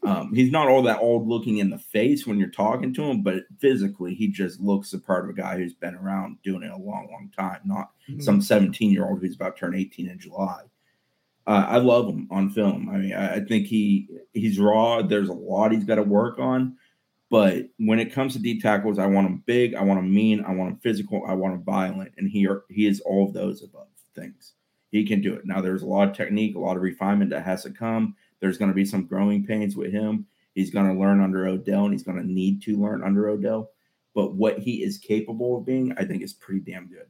um, 0.03 0.33
he's 0.33 0.51
not 0.51 0.67
all 0.67 0.83
that 0.83 0.99
old 0.99 1.27
looking 1.27 1.57
in 1.57 1.69
the 1.69 1.79
face 1.79 2.25
when 2.25 2.37
you're 2.37 2.49
talking 2.49 2.93
to 2.93 3.03
him, 3.03 3.21
but 3.21 3.43
physically 3.59 4.13
he 4.13 4.27
just 4.27 4.59
looks 4.59 4.91
the 4.91 4.99
part 4.99 5.23
of 5.23 5.29
a 5.29 5.33
guy 5.33 5.57
who's 5.57 5.73
been 5.73 5.95
around 5.95 6.37
doing 6.43 6.63
it 6.63 6.71
a 6.71 6.77
long, 6.77 7.07
long 7.11 7.31
time, 7.35 7.59
not 7.65 7.91
mm-hmm. 8.07 8.21
some 8.21 8.41
17 8.41 8.91
year 8.91 9.05
old 9.05 9.19
who's 9.19 9.35
about 9.35 9.55
to 9.55 9.61
turn 9.61 9.75
18 9.75 10.09
in 10.09 10.19
July. 10.19 10.61
Uh, 11.45 11.65
I 11.67 11.77
love 11.77 12.07
him 12.07 12.27
on 12.31 12.49
film. 12.51 12.89
I 12.89 12.97
mean, 12.97 13.13
I, 13.13 13.35
I 13.35 13.39
think 13.41 13.67
he 13.67 14.07
he's 14.33 14.59
raw. 14.59 15.01
There's 15.01 15.29
a 15.29 15.33
lot 15.33 15.73
he's 15.73 15.83
got 15.83 15.95
to 15.95 16.03
work 16.03 16.39
on 16.39 16.77
but 17.33 17.63
when 17.79 17.97
it 17.97 18.13
comes 18.13 18.33
to 18.33 18.39
deep 18.39 18.61
tackles, 18.61 18.99
I 18.99 19.07
want 19.07 19.25
him 19.25 19.41
big, 19.47 19.73
I 19.73 19.81
want 19.81 19.97
him 19.97 20.13
mean, 20.13 20.45
I 20.45 20.53
want 20.53 20.69
him 20.69 20.79
physical, 20.83 21.23
I 21.27 21.33
want 21.33 21.55
him 21.55 21.63
violent, 21.63 22.11
and 22.15 22.29
he 22.29 22.47
he 22.69 22.85
is 22.85 22.99
all 22.99 23.25
of 23.25 23.33
those 23.33 23.63
above 23.63 23.87
things. 24.13 24.53
He 24.91 25.03
can 25.03 25.19
do 25.19 25.33
it. 25.33 25.43
Now 25.43 25.59
there's 25.59 25.81
a 25.81 25.87
lot 25.87 26.07
of 26.07 26.15
technique, 26.15 26.55
a 26.55 26.59
lot 26.59 26.75
of 26.75 26.83
refinement 26.83 27.31
that 27.31 27.43
has 27.43 27.63
to 27.63 27.71
come. 27.71 28.15
There's 28.39 28.59
going 28.59 28.69
to 28.69 28.75
be 28.75 28.85
some 28.85 29.07
growing 29.07 29.47
pains 29.47 29.75
with 29.75 29.91
him. 29.91 30.27
He's 30.53 30.69
going 30.69 30.85
to 30.85 30.99
learn 30.99 31.21
under 31.21 31.47
Odell, 31.47 31.85
and 31.85 31.91
he's 31.91 32.03
going 32.03 32.21
to 32.21 32.31
need 32.31 32.61
to 32.65 32.77
learn 32.77 33.03
under 33.03 33.27
Odell. 33.27 33.71
But 34.13 34.35
what 34.35 34.59
he 34.59 34.83
is 34.83 34.99
capable 34.99 35.57
of 35.57 35.65
being, 35.65 35.91
I 35.97 36.05
think, 36.05 36.21
is 36.21 36.33
pretty 36.33 36.59
damn 36.59 36.85
good. 36.85 37.07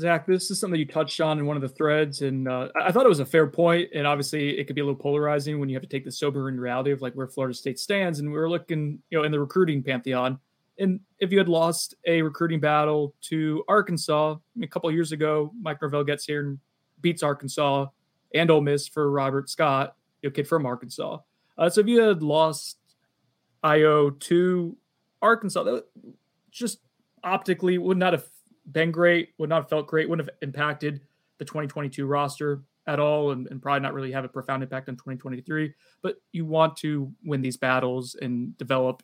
Zach, 0.00 0.26
this 0.26 0.50
is 0.50 0.58
something 0.58 0.80
you 0.80 0.86
touched 0.86 1.20
on 1.20 1.38
in 1.38 1.44
one 1.44 1.56
of 1.56 1.62
the 1.62 1.68
threads, 1.68 2.22
and 2.22 2.48
uh, 2.48 2.68
I 2.80 2.92
thought 2.92 3.04
it 3.04 3.10
was 3.10 3.20
a 3.20 3.26
fair 3.26 3.46
point. 3.46 3.90
And 3.94 4.06
obviously, 4.06 4.58
it 4.58 4.66
could 4.66 4.74
be 4.74 4.80
a 4.80 4.84
little 4.84 4.98
polarizing 4.98 5.60
when 5.60 5.68
you 5.68 5.76
have 5.76 5.82
to 5.82 5.88
take 5.88 6.04
the 6.04 6.12
sobering 6.12 6.56
reality 6.56 6.92
of 6.92 7.02
like 7.02 7.12
where 7.12 7.28
Florida 7.28 7.54
State 7.54 7.78
stands. 7.78 8.18
And 8.18 8.32
we 8.32 8.38
are 8.38 8.48
looking, 8.48 9.00
you 9.10 9.18
know, 9.18 9.24
in 9.24 9.32
the 9.32 9.38
recruiting 9.38 9.82
pantheon. 9.82 10.38
And 10.78 11.00
if 11.18 11.30
you 11.30 11.36
had 11.36 11.48
lost 11.48 11.94
a 12.06 12.22
recruiting 12.22 12.58
battle 12.58 13.14
to 13.22 13.62
Arkansas 13.68 14.32
I 14.32 14.38
mean, 14.56 14.64
a 14.64 14.68
couple 14.68 14.90
years 14.90 15.12
ago, 15.12 15.52
Mike 15.60 15.82
Norvell 15.82 16.04
gets 16.04 16.24
here 16.24 16.40
and 16.40 16.58
beats 17.02 17.22
Arkansas 17.22 17.86
and 18.34 18.50
Ole 18.50 18.62
Miss 18.62 18.88
for 18.88 19.10
Robert 19.10 19.50
Scott, 19.50 19.94
know, 20.22 20.32
kid 20.32 20.48
from 20.48 20.64
Arkansas. 20.64 21.18
Uh, 21.58 21.68
so 21.68 21.82
if 21.82 21.86
you 21.86 22.00
had 22.00 22.22
lost 22.22 22.78
Ayo 23.62 24.18
to 24.20 24.76
Arkansas, 25.20 25.62
that 25.64 25.84
just 26.50 26.78
optically 27.22 27.76
would 27.76 27.98
not 27.98 28.14
have 28.14 28.24
been 28.70 28.90
great, 28.90 29.30
would 29.38 29.48
not 29.48 29.62
have 29.62 29.68
felt 29.68 29.86
great, 29.86 30.08
wouldn't 30.08 30.28
have 30.28 30.36
impacted 30.42 31.00
the 31.38 31.44
2022 31.44 32.06
roster 32.06 32.62
at 32.86 32.98
all, 32.98 33.30
and, 33.30 33.46
and, 33.48 33.62
probably 33.62 33.80
not 33.80 33.94
really 33.94 34.10
have 34.12 34.24
a 34.24 34.28
profound 34.28 34.62
impact 34.62 34.88
on 34.88 34.96
2023. 34.96 35.72
But 36.02 36.16
you 36.32 36.44
want 36.44 36.76
to 36.78 37.12
win 37.24 37.40
these 37.40 37.56
battles 37.56 38.16
and 38.20 38.56
develop 38.58 39.02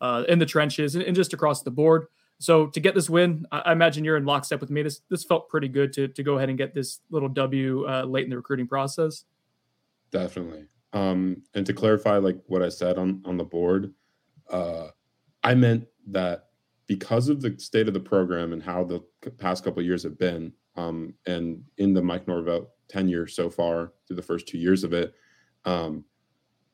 uh, 0.00 0.24
in 0.28 0.38
the 0.38 0.46
trenches 0.46 0.94
and, 0.94 1.04
and, 1.04 1.16
just 1.16 1.32
across 1.32 1.62
the 1.62 1.70
board. 1.70 2.06
So 2.38 2.66
to 2.66 2.80
get 2.80 2.94
this 2.94 3.08
win, 3.08 3.46
I, 3.50 3.60
I, 3.60 3.72
imagine 3.72 4.04
you're 4.04 4.16
in 4.16 4.26
lockstep 4.26 4.60
with 4.60 4.70
me. 4.70 4.82
This 4.82 5.00
this 5.08 5.24
felt 5.24 5.48
pretty 5.48 5.68
good 5.68 5.92
to 5.94 6.08
to 6.08 6.22
go 6.22 6.36
ahead 6.36 6.48
and 6.50 6.58
get 6.58 6.74
this 6.74 7.00
little 7.10 7.28
W 7.28 7.88
uh, 7.88 8.02
late 8.04 8.24
in 8.24 8.30
the 8.30 8.36
recruiting 8.36 8.66
process. 8.66 9.24
Definitely. 10.10 10.66
Um, 10.92 11.42
and 11.54 11.64
to 11.66 11.72
clarify, 11.72 12.18
like 12.18 12.38
what 12.46 12.62
I 12.62 12.68
said 12.68 12.98
on 12.98 13.22
on 13.24 13.36
the 13.36 13.44
board, 13.44 13.94
uh, 14.50 14.88
I 15.42 15.54
meant 15.54 15.86
that 16.08 16.48
because 16.86 17.28
of 17.28 17.40
the 17.40 17.58
state 17.58 17.88
of 17.88 17.94
the 17.94 18.00
program 18.00 18.52
and 18.52 18.62
how 18.62 18.84
the 18.84 19.00
past 19.38 19.64
couple 19.64 19.80
of 19.80 19.86
years 19.86 20.02
have 20.02 20.18
been, 20.18 20.52
um, 20.76 21.14
and 21.26 21.62
in 21.78 21.94
the 21.94 22.02
Mike 22.02 22.28
Norvell 22.28 22.70
tenure 22.88 23.26
so 23.26 23.48
far 23.48 23.92
through 24.06 24.16
the 24.16 24.22
first 24.22 24.46
two 24.46 24.58
years 24.58 24.84
of 24.84 24.92
it, 24.92 25.14
um, 25.64 26.04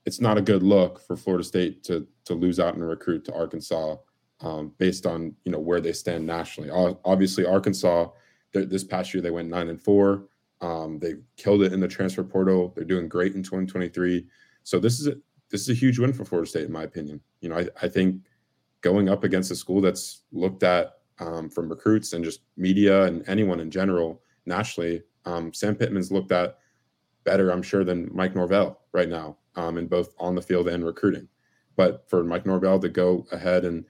it's 0.06 0.20
not 0.20 0.38
a 0.38 0.42
good 0.42 0.62
look 0.62 1.00
for 1.00 1.16
Florida 1.16 1.44
State 1.44 1.84
to 1.84 2.06
to 2.24 2.34
lose 2.34 2.58
out 2.58 2.74
and 2.74 2.86
recruit 2.86 3.24
to 3.26 3.34
Arkansas 3.34 3.96
um, 4.40 4.72
based 4.78 5.06
on 5.06 5.34
you 5.44 5.52
know 5.52 5.58
where 5.58 5.80
they 5.80 5.92
stand 5.92 6.26
nationally. 6.26 6.70
Obviously, 7.04 7.44
Arkansas 7.44 8.08
this 8.52 8.84
past 8.84 9.14
year 9.14 9.22
they 9.22 9.30
went 9.30 9.48
nine 9.48 9.68
and 9.68 9.80
four. 9.80 10.26
Um, 10.60 10.98
they 10.98 11.14
killed 11.36 11.62
it 11.62 11.72
in 11.72 11.80
the 11.80 11.88
transfer 11.88 12.22
portal. 12.24 12.72
They're 12.74 12.84
doing 12.84 13.08
great 13.08 13.34
in 13.34 13.42
2023. 13.42 14.26
So 14.62 14.78
this 14.78 15.00
is 15.00 15.06
a, 15.06 15.16
this 15.50 15.62
is 15.62 15.70
a 15.70 15.74
huge 15.74 15.98
win 15.98 16.12
for 16.12 16.24
Florida 16.24 16.48
State, 16.48 16.66
in 16.66 16.72
my 16.72 16.82
opinion. 16.82 17.20
You 17.40 17.48
know, 17.48 17.58
I, 17.58 17.66
I 17.80 17.88
think 17.88 18.22
going 18.82 19.08
up 19.08 19.24
against 19.24 19.50
a 19.50 19.56
school 19.56 19.80
that's 19.80 20.22
looked 20.32 20.62
at 20.62 20.94
um, 21.18 21.50
from 21.50 21.68
recruits 21.68 22.12
and 22.12 22.24
just 22.24 22.40
media 22.56 23.04
and 23.04 23.28
anyone 23.28 23.60
in 23.60 23.70
general 23.70 24.22
nationally. 24.46 25.02
Um, 25.26 25.52
Sam 25.52 25.76
Pittman's 25.76 26.10
looked 26.10 26.32
at 26.32 26.58
better, 27.24 27.50
I'm 27.50 27.62
sure, 27.62 27.84
than 27.84 28.10
Mike 28.12 28.34
Norvell 28.34 28.80
right 28.92 29.08
now, 29.08 29.36
um, 29.56 29.76
in 29.76 29.86
both 29.86 30.14
on 30.18 30.34
the 30.34 30.42
field 30.42 30.68
and 30.68 30.84
recruiting. 30.84 31.28
But 31.76 32.08
for 32.08 32.24
Mike 32.24 32.46
Norvell 32.46 32.78
to 32.80 32.88
go 32.88 33.26
ahead 33.32 33.64
and 33.64 33.84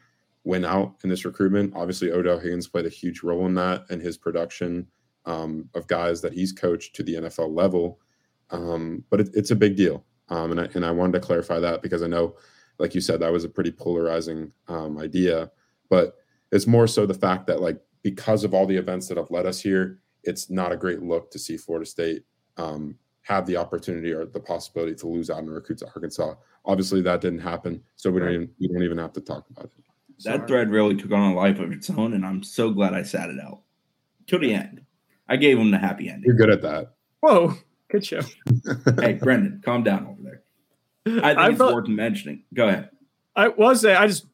win 0.45 0.65
out 0.65 0.97
in 1.05 1.11
this 1.11 1.25
recruitment, 1.25 1.73
obviously 1.77 2.11
Odell 2.11 2.39
Haggins 2.39 2.67
played 2.67 2.87
a 2.87 2.91
huge 2.91 3.23
role 3.23 3.47
in 3.47 3.55
that 3.55 3.85
and 3.91 4.03
his 4.03 4.17
production 4.17 4.87
um, 5.27 5.69
of 5.75 5.87
guys 5.87 6.21
that 6.23 6.33
he's 6.33 6.53
coached 6.53 6.95
to 6.97 7.03
the 7.03 7.15
NFL 7.15 7.55
level. 7.55 8.01
Um, 8.51 9.05
but 9.11 9.21
it, 9.21 9.31
it's 9.35 9.51
a 9.53 9.57
big 9.57 9.77
deal, 9.77 10.05
um, 10.29 10.51
and 10.51 10.61
I 10.61 10.69
and 10.75 10.85
I 10.85 10.91
wanted 10.91 11.13
to 11.13 11.21
clarify 11.21 11.61
that 11.61 11.83
because 11.83 12.03
I 12.03 12.09
know 12.09 12.35
like 12.81 12.95
you 12.95 13.01
said, 13.01 13.21
that 13.21 13.33
was 13.33 13.45
a 13.45 13.49
pretty 13.49 13.71
polarizing 13.71 14.53
um, 14.67 14.99
idea. 14.99 15.51
But 15.89 16.17
it's 16.51 16.67
more 16.67 16.87
so 16.87 17.07
the 17.07 17.15
fact 17.15 17.47
that, 17.47 17.61
like, 17.61 17.81
because 18.03 18.43
of 18.43 18.55
all 18.55 18.67
the 18.67 18.77
events 18.77 19.07
that 19.09 19.19
have 19.19 19.31
led 19.31 19.47
us 19.47 19.61
here, 19.61 20.01
it's 20.25 20.51
not 20.51 20.73
a 20.73 20.77
great 20.77 21.03
look 21.03 21.31
to 21.31 21.39
see 21.39 21.57
Florida 21.57 21.87
State 21.87 22.25
um, 22.57 22.97
have 23.23 23.47
the 23.47 23.57
opportunity 23.57 24.13
or 24.13 24.25
the 24.25 24.41
possibility 24.41 24.95
to 24.95 25.07
lose 25.07 25.31
out 25.31 25.41
in 25.41 25.51
recruits 25.51 25.83
at 25.83 25.91
Arkansas. 25.95 26.35
Obviously, 26.65 27.03
that 27.03 27.21
didn't 27.21 27.41
happen, 27.41 27.83
so 27.97 28.11
we 28.11 28.21
don't 28.21 28.33
even 28.33 28.51
we 28.59 28.69
don't 28.69 28.83
even 28.83 28.99
have 28.99 29.13
to 29.13 29.21
talk 29.21 29.47
about 29.51 29.67
it. 29.67 29.71
That 30.25 30.47
thread 30.47 30.71
really 30.71 30.97
took 30.97 31.13
on 31.13 31.33
a 31.33 31.35
life 31.35 31.59
of 31.61 31.73
its 31.73 31.89
own, 31.91 32.15
and 32.15 32.25
I'm 32.25 32.43
so 32.43 32.71
glad 32.71 32.95
I 32.95 33.03
sat 33.03 33.31
it 33.31 33.41
out 33.41 33.63
to 34.27 34.39
the 34.39 34.53
end. 34.53 34.83
I 35.29 35.37
gave 35.37 35.59
him 35.59 35.71
the 35.71 35.79
happy 35.79 36.09
ending. 36.09 36.25
You're 36.25 36.35
good 36.35 36.51
at 36.51 36.63
that. 36.63 36.95
Whoa, 37.21 37.55
good 37.91 38.05
show. 38.05 38.21
hey, 38.99 39.15
Brendan, 39.15 39.63
calm 39.65 39.83
down 39.83 40.07
over 40.07 40.23
there. 40.23 40.43
I 41.07 41.11
think 41.11 41.25
I 41.25 41.49
it's 41.49 41.59
felt, 41.59 41.75
worth 41.75 41.89
mentioning. 41.89 42.45
Go 42.53 42.69
ahead. 42.69 42.91
I 43.35 43.49
was 43.49 43.81
say 43.81 43.95
I 43.95 44.07
just 44.07 44.27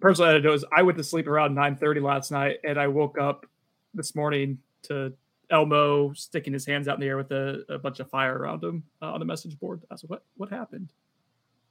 personally 0.00 0.46
I 0.46 0.50
was 0.50 0.64
I 0.74 0.82
went 0.82 0.98
to 0.98 1.04
sleep 1.04 1.26
around 1.26 1.54
nine 1.54 1.76
thirty 1.76 2.00
last 2.00 2.30
night, 2.30 2.58
and 2.64 2.78
I 2.78 2.88
woke 2.88 3.18
up 3.18 3.46
this 3.92 4.14
morning 4.14 4.58
to 4.84 5.12
Elmo 5.50 6.12
sticking 6.14 6.52
his 6.52 6.66
hands 6.66 6.88
out 6.88 6.94
in 6.94 7.00
the 7.00 7.06
air 7.06 7.16
with 7.16 7.30
a, 7.30 7.64
a 7.68 7.78
bunch 7.78 8.00
of 8.00 8.08
fire 8.08 8.36
around 8.36 8.62
him 8.62 8.84
uh, 9.02 9.12
on 9.12 9.20
the 9.20 9.26
message 9.26 9.58
board. 9.58 9.82
I 9.90 9.96
said, 9.96 10.10
"What? 10.10 10.24
What 10.36 10.50
happened?" 10.50 10.92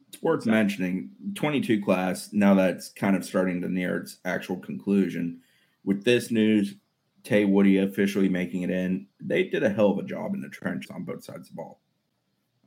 It's 0.10 0.22
worth 0.22 0.46
mentioning. 0.46 1.10
Twenty 1.34 1.60
two 1.60 1.82
class 1.82 2.30
now 2.32 2.54
that's 2.54 2.90
kind 2.90 3.16
of 3.16 3.26
starting 3.26 3.62
to 3.62 3.70
near 3.70 3.98
its 3.98 4.20
actual 4.26 4.58
conclusion. 4.58 5.42
With 5.84 6.04
this 6.04 6.32
news, 6.32 6.76
Tay 7.24 7.46
Woody 7.46 7.80
officially 7.80 8.30
making 8.30 8.62
it 8.62 8.70
in. 8.70 9.08
They 9.20 9.46
did 9.46 9.64
a 9.64 9.70
hell 9.70 9.92
of 9.92 9.98
a 9.98 10.04
job 10.04 10.34
in 10.34 10.42
the 10.42 10.50
trench 10.50 10.90
on 10.92 11.04
both 11.04 11.24
sides 11.24 11.50
of 11.50 11.56
the 11.56 11.56
ball. 11.56 11.80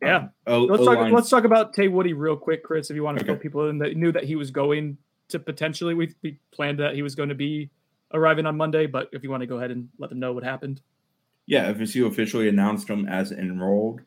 Yeah. 0.03 0.17
Um, 0.17 0.31
o- 0.47 0.65
let's 0.65 0.85
talk. 0.85 1.13
Let's 1.13 1.31
talk 1.31 1.45
about 1.45 1.73
Tay 1.73 1.89
Woody 1.89 2.13
real 2.13 2.37
quick, 2.37 2.63
Chris. 2.63 2.91
If 2.91 2.97
you 2.97 3.03
want 3.03 3.19
to 3.19 3.25
okay. 3.25 3.33
fill 3.33 3.41
people 3.41 3.69
in 3.69 3.79
that 3.79 3.97
knew 3.97 4.13
that 4.13 4.25
he 4.25 4.37
was 4.37 4.51
going 4.51 4.99
to 5.29 5.39
potentially, 5.39 5.95
we, 5.95 6.15
we 6.23 6.39
planned 6.53 6.79
that 6.79 6.95
he 6.95 7.03
was 7.03 7.15
going 7.15 7.29
to 7.31 7.35
be 7.35 7.71
arriving 8.13 8.47
on 8.47 8.57
Monday. 8.57 8.87
But 8.87 9.09
if 9.13 9.23
you 9.23 9.31
want 9.31 9.43
to 9.43 9.47
go 9.47 9.57
ahead 9.57 9.71
and 9.71 9.89
let 9.99 10.11
them 10.11 10.19
know 10.19 10.33
what 10.33 10.45
happened. 10.45 10.81
Yeah, 11.47 11.73
FSU 11.73 12.07
officially 12.07 12.49
announced 12.49 12.89
him 12.89 13.09
as 13.09 13.31
enrolled. 13.33 14.01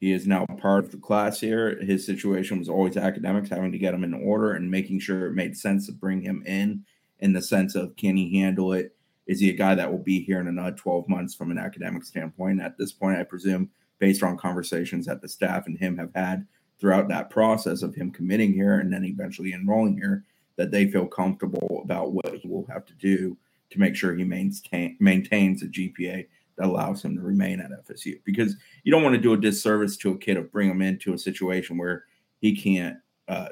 He 0.00 0.12
is 0.12 0.26
now 0.26 0.46
part 0.46 0.84
of 0.84 0.92
the 0.92 0.96
class 0.96 1.40
here. 1.40 1.78
His 1.80 2.06
situation 2.06 2.58
was 2.58 2.68
always 2.68 2.96
academics, 2.96 3.50
having 3.50 3.70
to 3.72 3.78
get 3.78 3.94
him 3.94 4.02
in 4.02 4.14
order 4.14 4.52
and 4.52 4.70
making 4.70 5.00
sure 5.00 5.26
it 5.26 5.34
made 5.34 5.56
sense 5.56 5.86
to 5.86 5.92
bring 5.92 6.22
him 6.22 6.42
in, 6.46 6.84
in 7.18 7.34
the 7.34 7.42
sense 7.42 7.74
of 7.74 7.94
can 7.96 8.16
he 8.16 8.40
handle 8.40 8.72
it? 8.72 8.96
Is 9.26 9.40
he 9.40 9.50
a 9.50 9.56
guy 9.56 9.74
that 9.74 9.90
will 9.90 10.02
be 10.02 10.20
here 10.20 10.40
in 10.40 10.48
another 10.48 10.74
12 10.74 11.08
months 11.08 11.34
from 11.34 11.50
an 11.50 11.58
academic 11.58 12.02
standpoint? 12.02 12.62
At 12.62 12.78
this 12.78 12.92
point, 12.92 13.18
I 13.18 13.24
presume 13.24 13.70
based 14.00 14.24
on 14.24 14.36
conversations 14.36 15.06
that 15.06 15.22
the 15.22 15.28
staff 15.28 15.66
and 15.66 15.78
him 15.78 15.96
have 15.96 16.10
had 16.14 16.46
throughout 16.80 17.06
that 17.08 17.30
process 17.30 17.82
of 17.82 17.94
him 17.94 18.10
committing 18.10 18.52
here 18.52 18.80
and 18.80 18.92
then 18.92 19.04
eventually 19.04 19.52
enrolling 19.52 19.96
here, 19.96 20.24
that 20.56 20.72
they 20.72 20.90
feel 20.90 21.06
comfortable 21.06 21.80
about 21.84 22.12
what 22.12 22.34
he 22.34 22.48
will 22.48 22.66
have 22.66 22.84
to 22.86 22.94
do 22.94 23.36
to 23.70 23.78
make 23.78 23.94
sure 23.94 24.14
he 24.14 24.24
maintain, 24.24 24.96
maintains 24.98 25.62
a 25.62 25.66
GPA 25.66 26.26
that 26.56 26.66
allows 26.66 27.04
him 27.04 27.14
to 27.14 27.22
remain 27.22 27.60
at 27.60 27.70
FSU. 27.86 28.20
Because 28.24 28.56
you 28.82 28.90
don't 28.90 29.02
want 29.02 29.14
to 29.14 29.20
do 29.20 29.32
a 29.32 29.36
disservice 29.36 29.96
to 29.98 30.10
a 30.10 30.18
kid 30.18 30.36
of 30.36 30.50
bring 30.50 30.68
him 30.68 30.82
into 30.82 31.14
a 31.14 31.18
situation 31.18 31.78
where 31.78 32.04
he 32.40 32.56
can't 32.56 32.96
uh, 33.28 33.50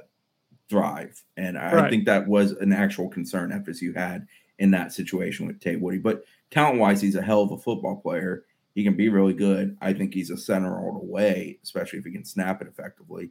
thrive. 0.69 1.23
And 1.37 1.59
I 1.59 1.73
right. 1.75 1.91
think 1.91 2.07
that 2.07 2.27
was 2.27 2.53
an 2.53 2.73
actual 2.73 3.09
concern 3.09 3.51
FSU 3.51 3.97
had 3.97 4.27
in 4.59 4.71
that 4.73 4.93
situation 4.93 5.47
with 5.47 5.61
Tate 5.61 5.81
Woody. 5.81 5.99
But 5.99 6.25
talent 6.51 6.79
wise, 6.79 7.01
he's 7.01 7.15
a 7.15 7.23
hell 7.23 7.43
of 7.43 7.53
a 7.53 7.59
football 7.59 7.97
player. 7.97 8.45
He 8.79 8.85
can 8.85 8.95
be 8.95 9.09
really 9.09 9.35
good. 9.35 9.77
I 9.83 9.93
think 9.93 10.15
he's 10.15 10.31
a 10.31 10.37
center 10.37 10.79
all 10.79 10.93
the 10.93 11.05
way, 11.05 11.59
especially 11.65 11.99
if 11.99 12.05
he 12.05 12.13
can 12.13 12.25
snap 12.25 12.63
it 12.63 12.69
effectively. 12.69 13.31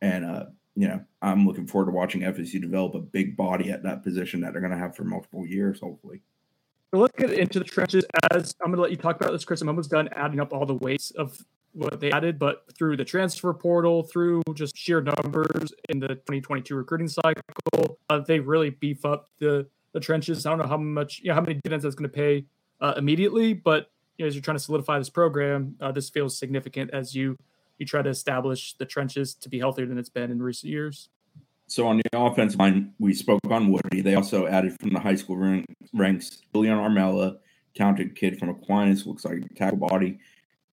And 0.00 0.24
uh, 0.24 0.46
you 0.76 0.88
know, 0.88 1.04
I'm 1.20 1.46
looking 1.46 1.66
forward 1.66 1.90
to 1.90 1.92
watching 1.92 2.22
FSU 2.22 2.58
develop 2.58 2.94
a 2.94 3.00
big 3.00 3.36
body 3.36 3.70
at 3.70 3.82
that 3.82 4.02
position 4.02 4.40
that 4.40 4.52
they're 4.52 4.62
going 4.62 4.72
to 4.72 4.78
have 4.78 4.96
for 4.96 5.04
multiple 5.04 5.46
years, 5.46 5.80
hopefully. 5.80 6.22
So 6.90 7.00
let's 7.00 7.12
get 7.18 7.32
into 7.32 7.58
the 7.58 7.66
trenches. 7.66 8.06
As 8.32 8.54
I'm 8.62 8.68
going 8.68 8.76
to 8.76 8.80
let 8.80 8.90
you 8.90 8.96
talk 8.96 9.16
about 9.16 9.32
this, 9.32 9.44
Chris. 9.44 9.60
I'm 9.60 9.68
almost 9.68 9.90
done 9.90 10.08
adding 10.16 10.40
up 10.40 10.54
all 10.54 10.64
the 10.64 10.76
weights 10.76 11.10
of 11.10 11.38
what 11.72 12.00
they 12.00 12.10
added, 12.10 12.38
but 12.38 12.64
through 12.74 12.96
the 12.96 13.04
transfer 13.04 13.52
portal, 13.52 14.04
through 14.04 14.42
just 14.54 14.74
sheer 14.74 15.02
numbers 15.02 15.70
in 15.90 15.98
the 15.98 16.08
2022 16.08 16.74
recruiting 16.74 17.08
cycle, 17.08 17.98
uh, 18.08 18.20
they 18.20 18.40
really 18.40 18.70
beef 18.70 19.04
up 19.04 19.28
the 19.38 19.66
the 19.92 20.00
trenches. 20.00 20.46
I 20.46 20.50
don't 20.50 20.60
know 20.60 20.66
how 20.66 20.78
much, 20.78 21.20
you 21.20 21.28
know, 21.28 21.34
how 21.34 21.42
many 21.42 21.54
dividends 21.54 21.82
that's 21.82 21.94
going 21.94 22.08
to 22.08 22.16
pay 22.16 22.46
uh, 22.80 22.94
immediately, 22.96 23.52
but 23.52 23.90
you 24.18 24.24
know, 24.24 24.26
as 24.26 24.34
you're 24.34 24.42
trying 24.42 24.56
to 24.56 24.62
solidify 24.62 24.98
this 24.98 25.08
program, 25.08 25.76
uh, 25.80 25.92
this 25.92 26.10
feels 26.10 26.36
significant 26.36 26.90
as 26.92 27.14
you 27.14 27.36
you 27.78 27.86
try 27.86 28.02
to 28.02 28.10
establish 28.10 28.74
the 28.74 28.84
trenches 28.84 29.34
to 29.36 29.48
be 29.48 29.60
healthier 29.60 29.86
than 29.86 29.98
it's 29.98 30.08
been 30.08 30.32
in 30.32 30.42
recent 30.42 30.70
years. 30.70 31.08
So 31.68 31.86
on 31.86 31.98
the 31.98 32.18
offensive 32.18 32.58
line, 32.58 32.92
we 32.98 33.14
spoke 33.14 33.40
on 33.48 33.70
Woody. 33.70 34.00
They 34.00 34.16
also 34.16 34.48
added 34.48 34.76
from 34.80 34.90
the 34.90 34.98
high 34.98 35.14
school 35.14 35.62
ranks 35.92 36.42
Julian 36.52 36.76
Armella, 36.76 37.38
talented 37.76 38.16
kid 38.16 38.38
from 38.38 38.48
Aquinas, 38.48 39.06
looks 39.06 39.24
like 39.24 39.44
a 39.44 39.54
tackle 39.54 39.78
body. 39.78 40.18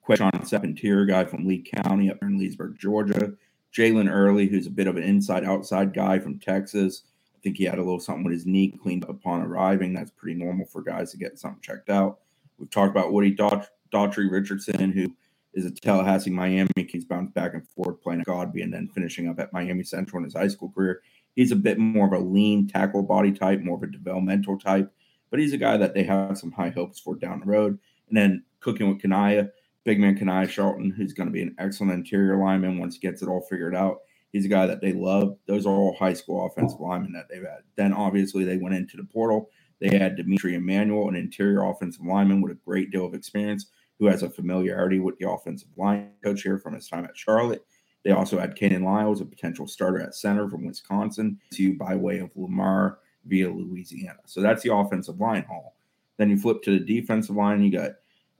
Question 0.01 0.29
interior 0.63 1.05
guy 1.05 1.25
from 1.25 1.45
Lee 1.45 1.61
County 1.61 2.09
up 2.09 2.21
in 2.21 2.37
Leesburg, 2.37 2.77
Georgia. 2.79 3.33
Jalen 3.75 4.09
Early, 4.09 4.47
who's 4.47 4.67
a 4.67 4.71
bit 4.71 4.87
of 4.87 4.97
an 4.97 5.03
inside 5.03 5.43
outside 5.43 5.93
guy 5.93 6.19
from 6.19 6.39
Texas. 6.39 7.03
I 7.35 7.39
think 7.41 7.57
he 7.57 7.63
had 7.63 7.79
a 7.79 7.83
little 7.83 7.99
something 7.99 8.23
with 8.23 8.33
his 8.33 8.45
knee 8.45 8.69
cleaned 8.69 9.03
up 9.03 9.09
upon 9.09 9.41
arriving. 9.41 9.93
That's 9.93 10.11
pretty 10.11 10.37
normal 10.37 10.67
for 10.67 10.81
guys 10.83 11.11
to 11.11 11.17
get 11.17 11.39
something 11.39 11.59
checked 11.61 11.89
out. 11.89 12.19
We've 12.57 12.69
talked 12.69 12.91
about 12.91 13.11
Woody 13.11 13.35
Daughtry, 13.35 13.67
Daughtry 13.93 14.31
Richardson, 14.31 14.91
who 14.91 15.07
is 15.53 15.65
a 15.65 15.71
Tallahassee 15.71 16.29
Miami. 16.29 16.69
He's 16.75 17.05
bounced 17.05 17.33
back 17.33 17.53
and 17.53 17.67
forth 17.69 18.01
playing 18.01 18.21
at 18.21 18.27
Godby 18.27 18.61
and 18.61 18.73
then 18.73 18.87
finishing 18.87 19.27
up 19.27 19.39
at 19.39 19.53
Miami 19.53 19.83
Central 19.83 20.19
in 20.19 20.25
his 20.25 20.33
high 20.33 20.47
school 20.47 20.71
career. 20.73 21.01
He's 21.35 21.51
a 21.51 21.55
bit 21.55 21.77
more 21.77 22.07
of 22.07 22.13
a 22.13 22.23
lean 22.23 22.67
tackle 22.67 23.03
body 23.03 23.31
type, 23.31 23.61
more 23.61 23.77
of 23.77 23.83
a 23.83 23.87
developmental 23.87 24.57
type, 24.57 24.91
but 25.29 25.39
he's 25.39 25.53
a 25.53 25.57
guy 25.57 25.77
that 25.77 25.93
they 25.93 26.03
have 26.03 26.37
some 26.37 26.51
high 26.51 26.69
hopes 26.69 26.99
for 26.99 27.15
down 27.15 27.39
the 27.39 27.45
road. 27.45 27.79
And 28.07 28.17
then 28.17 28.43
cooking 28.59 28.89
with 28.89 29.01
Kanaya, 29.01 29.49
big 29.83 29.99
man 29.99 30.15
Kanaya 30.15 30.47
Charlton, 30.47 30.91
who's 30.91 31.13
going 31.13 31.27
to 31.27 31.33
be 31.33 31.41
an 31.41 31.55
excellent 31.57 31.93
interior 31.93 32.37
lineman 32.37 32.77
once 32.77 32.95
he 32.95 33.01
gets 33.01 33.21
it 33.21 33.27
all 33.27 33.41
figured 33.41 33.75
out. 33.75 33.99
He's 34.31 34.45
a 34.45 34.49
guy 34.49 34.65
that 34.65 34.81
they 34.81 34.93
love. 34.93 35.37
Those 35.47 35.65
are 35.65 35.73
all 35.73 35.95
high 35.95 36.13
school 36.13 36.45
offensive 36.45 36.79
linemen 36.79 37.13
that 37.13 37.27
they've 37.29 37.43
had. 37.43 37.61
Then 37.75 37.93
obviously 37.93 38.43
they 38.43 38.57
went 38.57 38.75
into 38.75 38.97
the 38.97 39.03
portal. 39.03 39.49
They 39.83 39.97
had 39.97 40.15
D'Mitri 40.15 40.55
Emmanuel, 40.55 41.09
an 41.09 41.15
interior 41.17 41.63
offensive 41.63 42.05
lineman 42.05 42.41
with 42.41 42.53
a 42.53 42.59
great 42.65 42.89
deal 42.89 43.05
of 43.05 43.13
experience, 43.13 43.65
who 43.99 44.05
has 44.05 44.23
a 44.23 44.29
familiarity 44.29 44.99
with 44.99 45.17
the 45.17 45.29
offensive 45.29 45.67
line 45.75 46.11
coach 46.23 46.43
here 46.43 46.57
from 46.57 46.73
his 46.73 46.87
time 46.87 47.03
at 47.03 47.17
Charlotte. 47.17 47.65
They 48.05 48.11
also 48.11 48.39
had 48.39 48.55
Kayden 48.55 48.85
Lyles, 48.85 49.19
a 49.19 49.25
potential 49.25 49.67
starter 49.67 49.99
at 49.99 50.15
center 50.15 50.49
from 50.49 50.65
Wisconsin, 50.65 51.37
to 51.55 51.73
by 51.73 51.95
way 51.95 52.19
of 52.19 52.31
Lamar 52.37 52.99
via 53.25 53.49
Louisiana. 53.49 54.19
So 54.25 54.41
that's 54.41 54.63
the 54.63 54.73
offensive 54.73 55.19
line 55.19 55.43
haul. 55.43 55.75
Then 56.15 56.29
you 56.29 56.37
flip 56.37 56.61
to 56.63 56.79
the 56.79 56.85
defensive 56.85 57.35
line. 57.35 57.61
You 57.61 57.71
got 57.71 57.91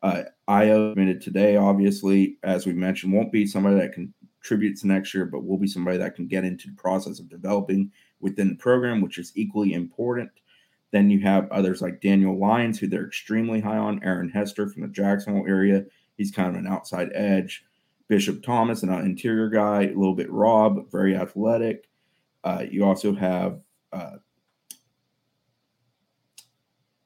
uh, 0.02 0.24
Ayo 0.48 0.92
admitted 0.92 1.20
today, 1.20 1.58
obviously, 1.58 2.38
as 2.44 2.66
we 2.66 2.72
mentioned, 2.72 3.12
won't 3.12 3.34
be 3.34 3.46
somebody 3.46 3.76
that 3.76 3.92
contributes 3.92 4.86
next 4.86 5.14
year, 5.14 5.26
but 5.26 5.44
will 5.44 5.58
be 5.58 5.68
somebody 5.68 5.98
that 5.98 6.16
can 6.16 6.26
get 6.26 6.46
into 6.46 6.70
the 6.70 6.76
process 6.76 7.20
of 7.20 7.30
developing 7.30 7.92
within 8.22 8.48
the 8.48 8.56
program, 8.56 9.02
which 9.02 9.18
is 9.18 9.34
equally 9.36 9.74
important. 9.74 10.32
Then 10.94 11.10
you 11.10 11.20
have 11.22 11.52
others 11.52 11.82
like 11.82 12.02
Daniel 12.02 12.38
Lyons, 12.38 12.80
who 12.80 12.88
they're 12.88 13.08
extremely 13.08 13.60
high 13.60 13.78
on, 13.78 14.00
Aaron 14.04 14.30
Hester 14.30 14.70
from 14.70 14.84
the 14.84 14.88
Jacksonville 14.88 15.48
area. 15.48 15.84
He's 16.18 16.32
kind 16.32 16.50
of 16.50 16.56
an 16.56 16.68
outside 16.68 17.10
edge. 17.16 17.66
Bishop 18.08 18.44
Thomas, 18.44 18.84
an 18.84 18.94
interior 18.94 19.50
guy, 19.50 19.86
a 19.86 19.88
little 19.88 20.14
bit 20.14 20.32
raw, 20.32 20.70
but 20.70 20.92
very 20.92 21.16
athletic. 21.16 21.90
Uh, 22.44 22.64
you 22.70 22.86
also 22.86 23.16
have 23.16 23.60
uh, 23.92 24.18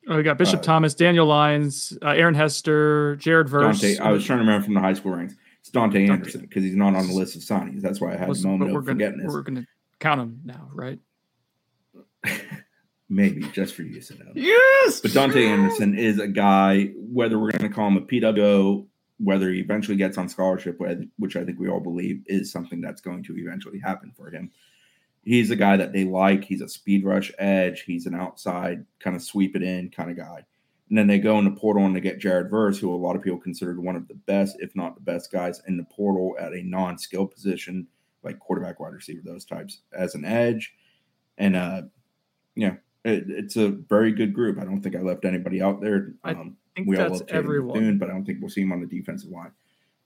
Oh, 0.10 0.18
we 0.18 0.24
got 0.24 0.38
Bishop 0.38 0.60
uh, 0.60 0.64
Thomas, 0.64 0.94
Daniel 0.94 1.26
Lyons, 1.26 1.98
uh, 2.02 2.10
Aaron 2.10 2.34
Hester, 2.34 3.18
Jared 3.18 3.50
Verse. 3.50 3.82
Dante, 3.82 3.98
I 4.00 4.12
was 4.12 4.24
trying 4.26 4.40
to 4.40 4.46
remember 4.46 4.64
from 4.64 4.74
the 4.74 4.80
high 4.80 4.94
school 4.94 5.14
ranks. 5.14 5.36
It's 5.60 5.70
Dante, 5.70 6.08
Dante. 6.08 6.14
Anderson 6.14 6.42
because 6.42 6.64
he's 6.64 6.76
not 6.76 6.96
on 6.96 7.08
the 7.08 7.14
list 7.14 7.36
of 7.36 7.42
signings. 7.42 7.82
That's 7.82 8.00
why 8.00 8.14
I 8.14 8.18
had 8.18 8.30
a 8.30 8.42
moment 8.42 8.76
of 8.76 8.86
forgetting 8.86 9.20
this. 9.20 9.28
We're 9.28 9.42
going 9.42 9.64
to 9.64 9.68
count 10.00 10.22
him 10.22 10.42
now, 10.46 10.70
right? 10.74 11.00
Maybe 13.10 13.44
just 13.54 13.74
for 13.74 13.84
you 13.84 14.02
to 14.02 14.16
know. 14.16 14.32
Yes. 14.36 15.00
But 15.00 15.14
Dante 15.14 15.46
Anderson 15.46 15.98
is 15.98 16.20
a 16.20 16.28
guy, 16.28 16.92
whether 16.96 17.40
we're 17.40 17.52
going 17.52 17.70
to 17.70 17.74
call 17.74 17.88
him 17.88 17.98
a 17.98 18.02
PWO, 18.02 18.86
whether 19.18 19.50
he 19.50 19.60
eventually 19.60 19.96
gets 19.96 20.18
on 20.18 20.28
scholarship, 20.28 20.80
which 21.18 21.36
I 21.38 21.46
think 21.46 21.60
we 21.60 21.70
all 21.70 21.80
believe 21.80 22.22
is 22.26 22.52
something 22.52 22.82
that's 22.82 23.00
going 23.00 23.24
to 23.24 23.38
eventually 23.38 23.80
happen 23.80 24.12
for 24.16 24.30
him 24.30 24.52
he's 25.28 25.52
a 25.52 25.56
guy 25.58 25.76
that 25.76 25.92
they 25.92 26.06
like. 26.06 26.46
He's 26.46 26.62
a 26.62 26.70
speed 26.70 27.04
rush 27.04 27.34
edge. 27.38 27.82
He's 27.82 28.06
an 28.06 28.16
outside 28.16 28.86
kind 29.00 29.16
of 29.16 29.22
sweep 29.22 29.58
it 29.58 29.62
in 29.62 29.90
kind 29.90 30.10
of 30.10 30.16
guy. 30.16 30.46
And 30.90 30.98
then 30.98 31.08
they 31.08 31.20
go 31.20 31.38
in 31.38 31.44
the 31.44 31.52
portal 31.52 31.86
and 31.86 31.94
they 31.94 32.00
get 32.00 32.18
Jared 32.18 32.50
Verse, 32.50 32.80
who 32.80 32.94
a 32.94 32.96
lot 32.96 33.18
of 33.18 33.22
people 33.22 33.38
considered 33.38 33.78
one 33.78 33.98
of 33.98 34.08
the 34.08 34.14
best, 34.14 34.56
if 34.60 34.74
not 34.74 34.96
the 34.96 35.02
best 35.02 35.30
guys 35.30 35.62
in 35.68 35.76
the 35.76 35.84
portal 35.84 36.38
at 36.40 36.54
a 36.54 36.64
non-skill 36.64 37.28
position, 37.28 37.88
like 38.24 38.40
quarterback, 38.40 38.80
wide 38.80 38.94
receiver, 38.94 39.20
those 39.24 39.44
types 39.44 39.82
as 39.92 40.16
an 40.16 40.24
edge. 40.24 40.74
And 41.38 41.58
uh, 41.58 41.82
yeah, 42.56 42.76
it, 43.08 43.26
it's 43.28 43.56
a 43.56 43.70
very 43.70 44.12
good 44.12 44.34
group. 44.34 44.60
I 44.60 44.66
don't 44.66 44.82
think 44.82 44.96
I 44.96 45.02
left 45.02 45.26
anybody 45.26 45.62
out 45.62 45.82
there. 45.82 46.14
Um, 46.24 46.58
I 46.76 46.80
think 46.80 46.90
we 46.90 46.98
that's 46.98 47.12
all 47.12 47.18
love 47.20 47.30
everyone, 47.30 47.74
Bethune, 47.74 47.98
but 47.98 48.10
I 48.10 48.14
don't 48.14 48.26
think 48.26 48.40
we'll 48.42 48.50
see 48.50 48.62
him 48.62 48.72
on 48.72 48.82
the 48.82 48.88
defensive 48.88 49.30
line. 49.30 49.52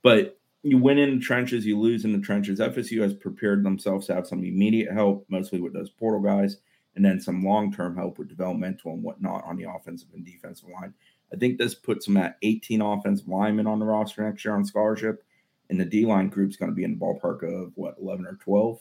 But 0.03 0.39
you 0.63 0.77
win 0.77 0.99
in 0.99 1.19
the 1.19 1.25
trenches, 1.25 1.65
you 1.65 1.79
lose 1.79 2.05
in 2.05 2.13
the 2.13 2.19
trenches. 2.19 2.59
FSU 2.59 3.01
has 3.01 3.13
prepared 3.13 3.63
themselves 3.63 4.07
to 4.07 4.15
have 4.15 4.27
some 4.27 4.43
immediate 4.43 4.91
help, 4.93 5.25
mostly 5.29 5.59
with 5.59 5.73
those 5.73 5.89
portal 5.89 6.21
guys, 6.21 6.57
and 6.95 7.03
then 7.03 7.19
some 7.19 7.43
long 7.43 7.73
term 7.73 7.95
help 7.95 8.19
with 8.19 8.29
developmental 8.29 8.93
and 8.93 9.03
whatnot 9.03 9.43
on 9.45 9.57
the 9.57 9.69
offensive 9.69 10.09
and 10.13 10.25
defensive 10.25 10.69
line. 10.69 10.93
I 11.33 11.37
think 11.37 11.57
this 11.57 11.73
puts 11.73 12.05
them 12.05 12.17
at 12.17 12.37
18 12.41 12.81
offensive 12.81 13.27
linemen 13.27 13.67
on 13.67 13.79
the 13.79 13.85
roster 13.85 14.21
next 14.23 14.43
year 14.43 14.53
on 14.53 14.65
scholarship. 14.65 15.23
And 15.69 15.79
the 15.79 15.85
D 15.85 16.05
line 16.05 16.27
group's 16.27 16.57
going 16.57 16.69
to 16.69 16.75
be 16.75 16.83
in 16.83 16.99
the 16.99 17.05
ballpark 17.05 17.43
of 17.43 17.71
what, 17.75 17.95
11 18.01 18.25
or 18.25 18.37
12? 18.43 18.79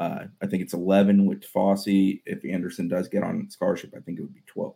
Uh, 0.00 0.24
I 0.42 0.46
think 0.46 0.62
it's 0.62 0.72
11 0.72 1.26
with 1.26 1.42
Fossey. 1.42 2.22
If 2.24 2.42
Anderson 2.50 2.88
does 2.88 3.06
get 3.06 3.22
on 3.22 3.50
scholarship, 3.50 3.92
I 3.94 4.00
think 4.00 4.18
it 4.18 4.22
would 4.22 4.32
be 4.32 4.42
12. 4.46 4.74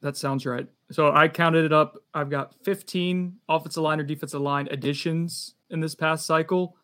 That 0.00 0.16
sounds 0.16 0.46
right. 0.46 0.66
So 0.90 1.12
I 1.12 1.28
counted 1.28 1.66
it 1.66 1.74
up. 1.74 1.98
I've 2.14 2.30
got 2.30 2.54
15 2.64 3.36
offensive 3.50 3.82
line 3.82 4.00
or 4.00 4.02
defensive 4.02 4.40
line 4.40 4.66
additions 4.70 5.56
in 5.68 5.80
this 5.80 5.94
past 5.94 6.24
cycle. 6.24 6.74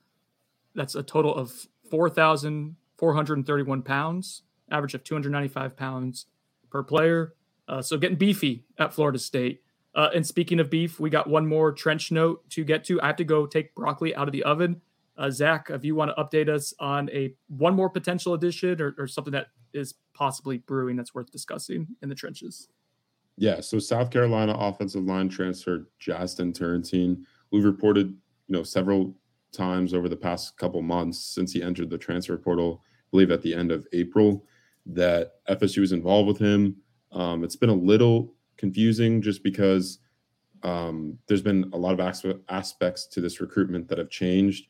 That's 0.74 0.94
a 0.94 1.02
total 1.02 1.34
of 1.34 1.66
4,431 1.90 3.82
pounds, 3.82 4.42
average 4.70 4.92
of 4.92 5.02
295 5.02 5.76
pounds 5.78 6.26
per 6.70 6.82
player. 6.82 7.32
Uh, 7.66 7.80
so 7.80 7.96
getting 7.96 8.18
beefy 8.18 8.66
at 8.78 8.92
Florida 8.92 9.18
State. 9.18 9.62
Uh, 9.94 10.10
and 10.14 10.26
speaking 10.26 10.60
of 10.60 10.68
beef, 10.68 11.00
we 11.00 11.08
got 11.08 11.26
one 11.26 11.46
more 11.46 11.72
trench 11.72 12.12
note 12.12 12.48
to 12.50 12.64
get 12.64 12.84
to. 12.84 13.00
I 13.00 13.06
have 13.06 13.16
to 13.16 13.24
go 13.24 13.46
take 13.46 13.74
broccoli 13.74 14.14
out 14.14 14.28
of 14.28 14.32
the 14.32 14.42
oven. 14.42 14.82
Uh, 15.16 15.30
Zach, 15.30 15.70
if 15.70 15.84
you 15.84 15.94
want 15.94 16.10
to 16.14 16.22
update 16.22 16.48
us 16.48 16.74
on 16.78 17.08
a 17.10 17.34
one 17.48 17.74
more 17.74 17.88
potential 17.88 18.34
addition 18.34 18.80
or, 18.80 18.94
or 18.98 19.06
something 19.06 19.32
that 19.32 19.48
is 19.72 19.94
possibly 20.14 20.58
brewing 20.58 20.96
that's 20.96 21.14
worth 21.14 21.30
discussing 21.30 21.86
in 22.02 22.08
the 22.08 22.14
trenches. 22.14 22.68
Yeah, 23.36 23.60
so 23.60 23.78
South 23.78 24.10
Carolina 24.10 24.54
offensive 24.58 25.04
line 25.04 25.28
transfer 25.28 25.88
Justin 25.98 26.52
Turrentine. 26.52 27.26
We've 27.52 27.64
reported, 27.64 28.08
you 28.08 28.52
know, 28.52 28.62
several 28.62 29.14
times 29.52 29.94
over 29.94 30.08
the 30.08 30.16
past 30.16 30.56
couple 30.56 30.80
months 30.82 31.18
since 31.18 31.52
he 31.52 31.62
entered 31.62 31.90
the 31.90 31.98
transfer 31.98 32.36
portal. 32.36 32.82
I 32.84 33.08
believe 33.10 33.30
at 33.30 33.42
the 33.42 33.54
end 33.54 33.72
of 33.72 33.86
April 33.92 34.44
that 34.86 35.44
FSU 35.48 35.80
was 35.80 35.92
involved 35.92 36.28
with 36.28 36.38
him. 36.38 36.76
Um, 37.12 37.44
it's 37.44 37.56
been 37.56 37.70
a 37.70 37.74
little 37.74 38.34
confusing 38.56 39.20
just 39.20 39.42
because 39.42 39.98
um, 40.62 41.18
there's 41.26 41.42
been 41.42 41.70
a 41.72 41.76
lot 41.76 41.98
of 41.98 42.40
aspects 42.48 43.06
to 43.08 43.20
this 43.20 43.40
recruitment 43.40 43.88
that 43.88 43.98
have 43.98 44.10
changed. 44.10 44.66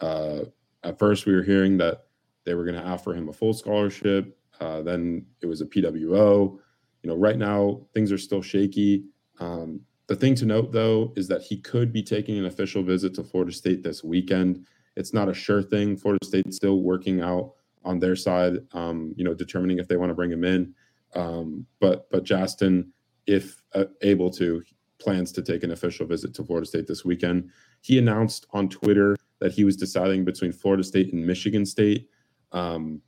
Uh, 0.00 0.40
at 0.82 0.98
first, 0.98 1.26
we 1.26 1.34
were 1.34 1.42
hearing 1.42 1.78
that 1.78 2.06
they 2.44 2.54
were 2.54 2.64
going 2.64 2.80
to 2.80 2.86
offer 2.86 3.14
him 3.14 3.28
a 3.28 3.32
full 3.32 3.54
scholarship. 3.54 4.38
Uh, 4.60 4.82
then 4.82 5.26
it 5.40 5.46
was 5.46 5.60
a 5.60 5.66
PWO 5.66 6.58
you 7.04 7.10
know, 7.10 7.16
right 7.16 7.36
now 7.36 7.82
things 7.92 8.10
are 8.10 8.18
still 8.18 8.40
shaky. 8.40 9.04
Um, 9.38 9.80
the 10.06 10.16
thing 10.16 10.34
to 10.36 10.46
note, 10.46 10.72
though, 10.72 11.12
is 11.16 11.28
that 11.28 11.42
he 11.42 11.58
could 11.58 11.92
be 11.92 12.02
taking 12.02 12.38
an 12.38 12.46
official 12.46 12.82
visit 12.82 13.14
to 13.14 13.22
Florida 13.22 13.52
State 13.52 13.82
this 13.82 14.02
weekend. 14.02 14.66
It's 14.96 15.12
not 15.12 15.28
a 15.28 15.34
sure 15.34 15.62
thing. 15.62 15.96
Florida 15.98 16.24
State's 16.24 16.56
still 16.56 16.80
working 16.80 17.20
out 17.20 17.52
on 17.84 17.98
their 17.98 18.16
side, 18.16 18.58
um, 18.72 19.12
you 19.16 19.24
know, 19.24 19.34
determining 19.34 19.78
if 19.78 19.86
they 19.86 19.96
want 19.96 20.10
to 20.10 20.14
bring 20.14 20.32
him 20.32 20.44
in. 20.44 20.74
Um, 21.14 21.66
but 21.78 22.10
but 22.10 22.24
Justin, 22.24 22.90
if 23.26 23.62
uh, 23.74 23.84
able 24.00 24.30
to, 24.32 24.62
plans 24.98 25.32
to 25.32 25.42
take 25.42 25.62
an 25.62 25.72
official 25.72 26.06
visit 26.06 26.32
to 26.34 26.44
Florida 26.44 26.66
State 26.66 26.86
this 26.86 27.04
weekend. 27.04 27.50
He 27.82 27.98
announced 27.98 28.46
on 28.52 28.70
Twitter 28.70 29.16
that 29.40 29.52
he 29.52 29.64
was 29.64 29.76
deciding 29.76 30.24
between 30.24 30.52
Florida 30.52 30.82
State 30.82 31.12
and 31.12 31.26
Michigan 31.26 31.66
State. 31.66 32.08
Um, 32.52 33.00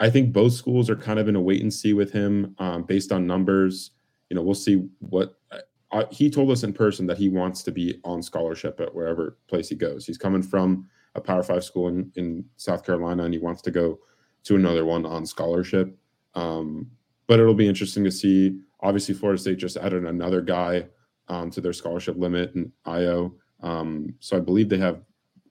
I 0.00 0.10
think 0.10 0.32
both 0.32 0.52
schools 0.52 0.88
are 0.88 0.96
kind 0.96 1.18
of 1.18 1.28
in 1.28 1.36
a 1.36 1.40
wait 1.40 1.62
and 1.62 1.72
see 1.72 1.92
with 1.92 2.12
him 2.12 2.54
um, 2.58 2.84
based 2.84 3.10
on 3.10 3.26
numbers. 3.26 3.90
You 4.30 4.36
know, 4.36 4.42
we'll 4.42 4.54
see 4.54 4.88
what 5.00 5.38
uh, 5.50 6.04
he 6.10 6.30
told 6.30 6.50
us 6.50 6.62
in 6.62 6.72
person 6.72 7.06
that 7.06 7.18
he 7.18 7.28
wants 7.28 7.62
to 7.64 7.72
be 7.72 8.00
on 8.04 8.22
scholarship 8.22 8.80
at 8.80 8.94
wherever 8.94 9.38
place 9.48 9.68
he 9.68 9.74
goes. 9.74 10.06
He's 10.06 10.18
coming 10.18 10.42
from 10.42 10.88
a 11.14 11.20
Power 11.20 11.42
Five 11.42 11.64
school 11.64 11.88
in, 11.88 12.12
in 12.14 12.44
South 12.56 12.84
Carolina 12.84 13.24
and 13.24 13.34
he 13.34 13.40
wants 13.40 13.62
to 13.62 13.70
go 13.70 13.98
to 14.44 14.56
another 14.56 14.84
one 14.84 15.04
on 15.04 15.26
scholarship. 15.26 15.96
Um, 16.34 16.90
but 17.26 17.40
it'll 17.40 17.54
be 17.54 17.68
interesting 17.68 18.04
to 18.04 18.10
see. 18.10 18.60
Obviously, 18.80 19.14
Florida 19.14 19.40
State 19.40 19.58
just 19.58 19.76
added 19.76 20.04
another 20.04 20.40
guy 20.40 20.86
um, 21.28 21.50
to 21.50 21.60
their 21.60 21.72
scholarship 21.72 22.16
limit 22.16 22.54
in 22.54 22.72
Ayo. 22.86 23.32
Um, 23.62 24.14
so 24.20 24.36
I 24.36 24.40
believe 24.40 24.68
they 24.68 24.78
have 24.78 25.00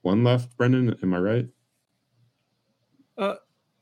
one 0.02 0.24
left. 0.24 0.56
Brendan, 0.56 0.96
am 1.02 1.14
I 1.14 1.18
right? 1.18 1.46
Uh, 3.16 3.34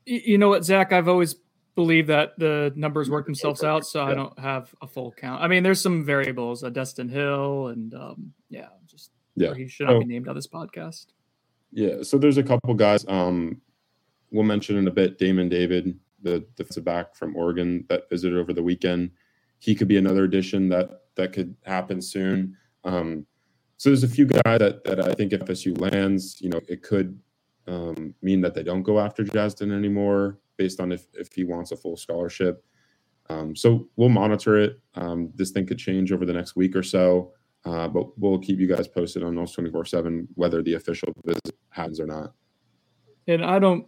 you 0.05 0.37
know 0.37 0.49
what, 0.49 0.65
Zach? 0.65 0.91
I've 0.91 1.07
always 1.07 1.35
believed 1.75 2.09
that 2.09 2.37
the 2.39 2.73
numbers 2.75 3.09
work 3.09 3.25
themselves 3.25 3.63
out, 3.63 3.85
so 3.85 4.03
I 4.03 4.15
don't 4.15 4.37
have 4.39 4.73
a 4.81 4.87
full 4.87 5.11
count. 5.11 5.43
I 5.43 5.47
mean, 5.47 5.63
there's 5.63 5.79
some 5.79 6.03
variables, 6.03 6.63
uh, 6.63 6.69
Destin 6.69 7.07
Hill, 7.07 7.67
and 7.67 7.93
um, 7.93 8.33
yeah, 8.49 8.69
just 8.87 9.11
yeah, 9.35 9.53
he 9.53 9.67
should 9.67 9.87
not 9.87 9.97
oh. 9.97 9.99
be 9.99 10.05
named 10.05 10.27
on 10.27 10.35
this 10.35 10.47
podcast. 10.47 11.05
Yeah, 11.71 12.01
so 12.01 12.17
there's 12.17 12.37
a 12.37 12.43
couple 12.43 12.73
guys. 12.73 13.05
Um, 13.07 13.61
we'll 14.31 14.43
mention 14.43 14.77
in 14.77 14.87
a 14.87 14.91
bit. 14.91 15.19
Damon 15.19 15.49
David, 15.49 15.99
the 16.21 16.45
defensive 16.55 16.83
back 16.83 17.15
from 17.15 17.35
Oregon 17.35 17.85
that 17.89 18.09
visited 18.09 18.37
over 18.37 18.53
the 18.53 18.63
weekend. 18.63 19.11
He 19.59 19.75
could 19.75 19.87
be 19.87 19.97
another 19.97 20.23
addition 20.23 20.69
that 20.69 21.01
that 21.15 21.31
could 21.31 21.55
happen 21.63 22.01
soon. 22.01 22.57
Um, 22.83 23.25
so 23.77 23.89
there's 23.89 24.03
a 24.03 24.07
few 24.07 24.25
guys 24.25 24.59
that 24.59 24.83
that 24.83 24.99
I 24.99 25.13
think 25.13 25.33
if 25.33 25.41
FSU 25.41 25.79
lands, 25.79 26.41
you 26.41 26.49
know, 26.49 26.59
it 26.67 26.81
could 26.81 27.19
um, 27.67 28.15
mean 28.21 28.41
that 28.41 28.53
they 28.53 28.63
don't 28.63 28.83
go 28.83 28.99
after 28.99 29.23
Justin 29.23 29.71
anymore 29.71 30.39
based 30.57 30.79
on 30.79 30.91
if, 30.91 31.05
if 31.13 31.31
he 31.31 31.43
wants 31.43 31.71
a 31.71 31.77
full 31.77 31.95
scholarship. 31.95 32.63
Um, 33.29 33.55
so 33.55 33.87
we'll 33.95 34.09
monitor 34.09 34.57
it. 34.57 34.79
Um, 34.95 35.31
this 35.35 35.51
thing 35.51 35.67
could 35.67 35.77
change 35.77 36.11
over 36.11 36.25
the 36.25 36.33
next 36.33 36.55
week 36.55 36.75
or 36.75 36.83
so, 36.83 37.33
uh, 37.65 37.87
but 37.87 38.17
we'll 38.17 38.39
keep 38.39 38.59
you 38.59 38.67
guys 38.67 38.87
posted 38.87 39.23
on 39.23 39.35
Noles 39.35 39.53
24 39.53 39.85
7 39.85 40.27
whether 40.35 40.63
the 40.63 40.73
official 40.73 41.13
visit 41.25 41.55
happens 41.69 41.99
or 41.99 42.07
not. 42.07 42.33
And 43.27 43.43
I 43.43 43.59
don't, 43.59 43.85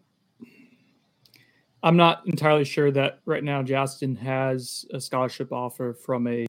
I'm 1.81 1.95
not 1.95 2.27
entirely 2.27 2.65
sure 2.65 2.91
that 2.91 3.21
right 3.25 3.43
now 3.43 3.63
Justin 3.63 4.17
has 4.17 4.85
a 4.93 4.99
scholarship 4.99 5.53
offer 5.53 5.93
from 5.93 6.27
a 6.27 6.47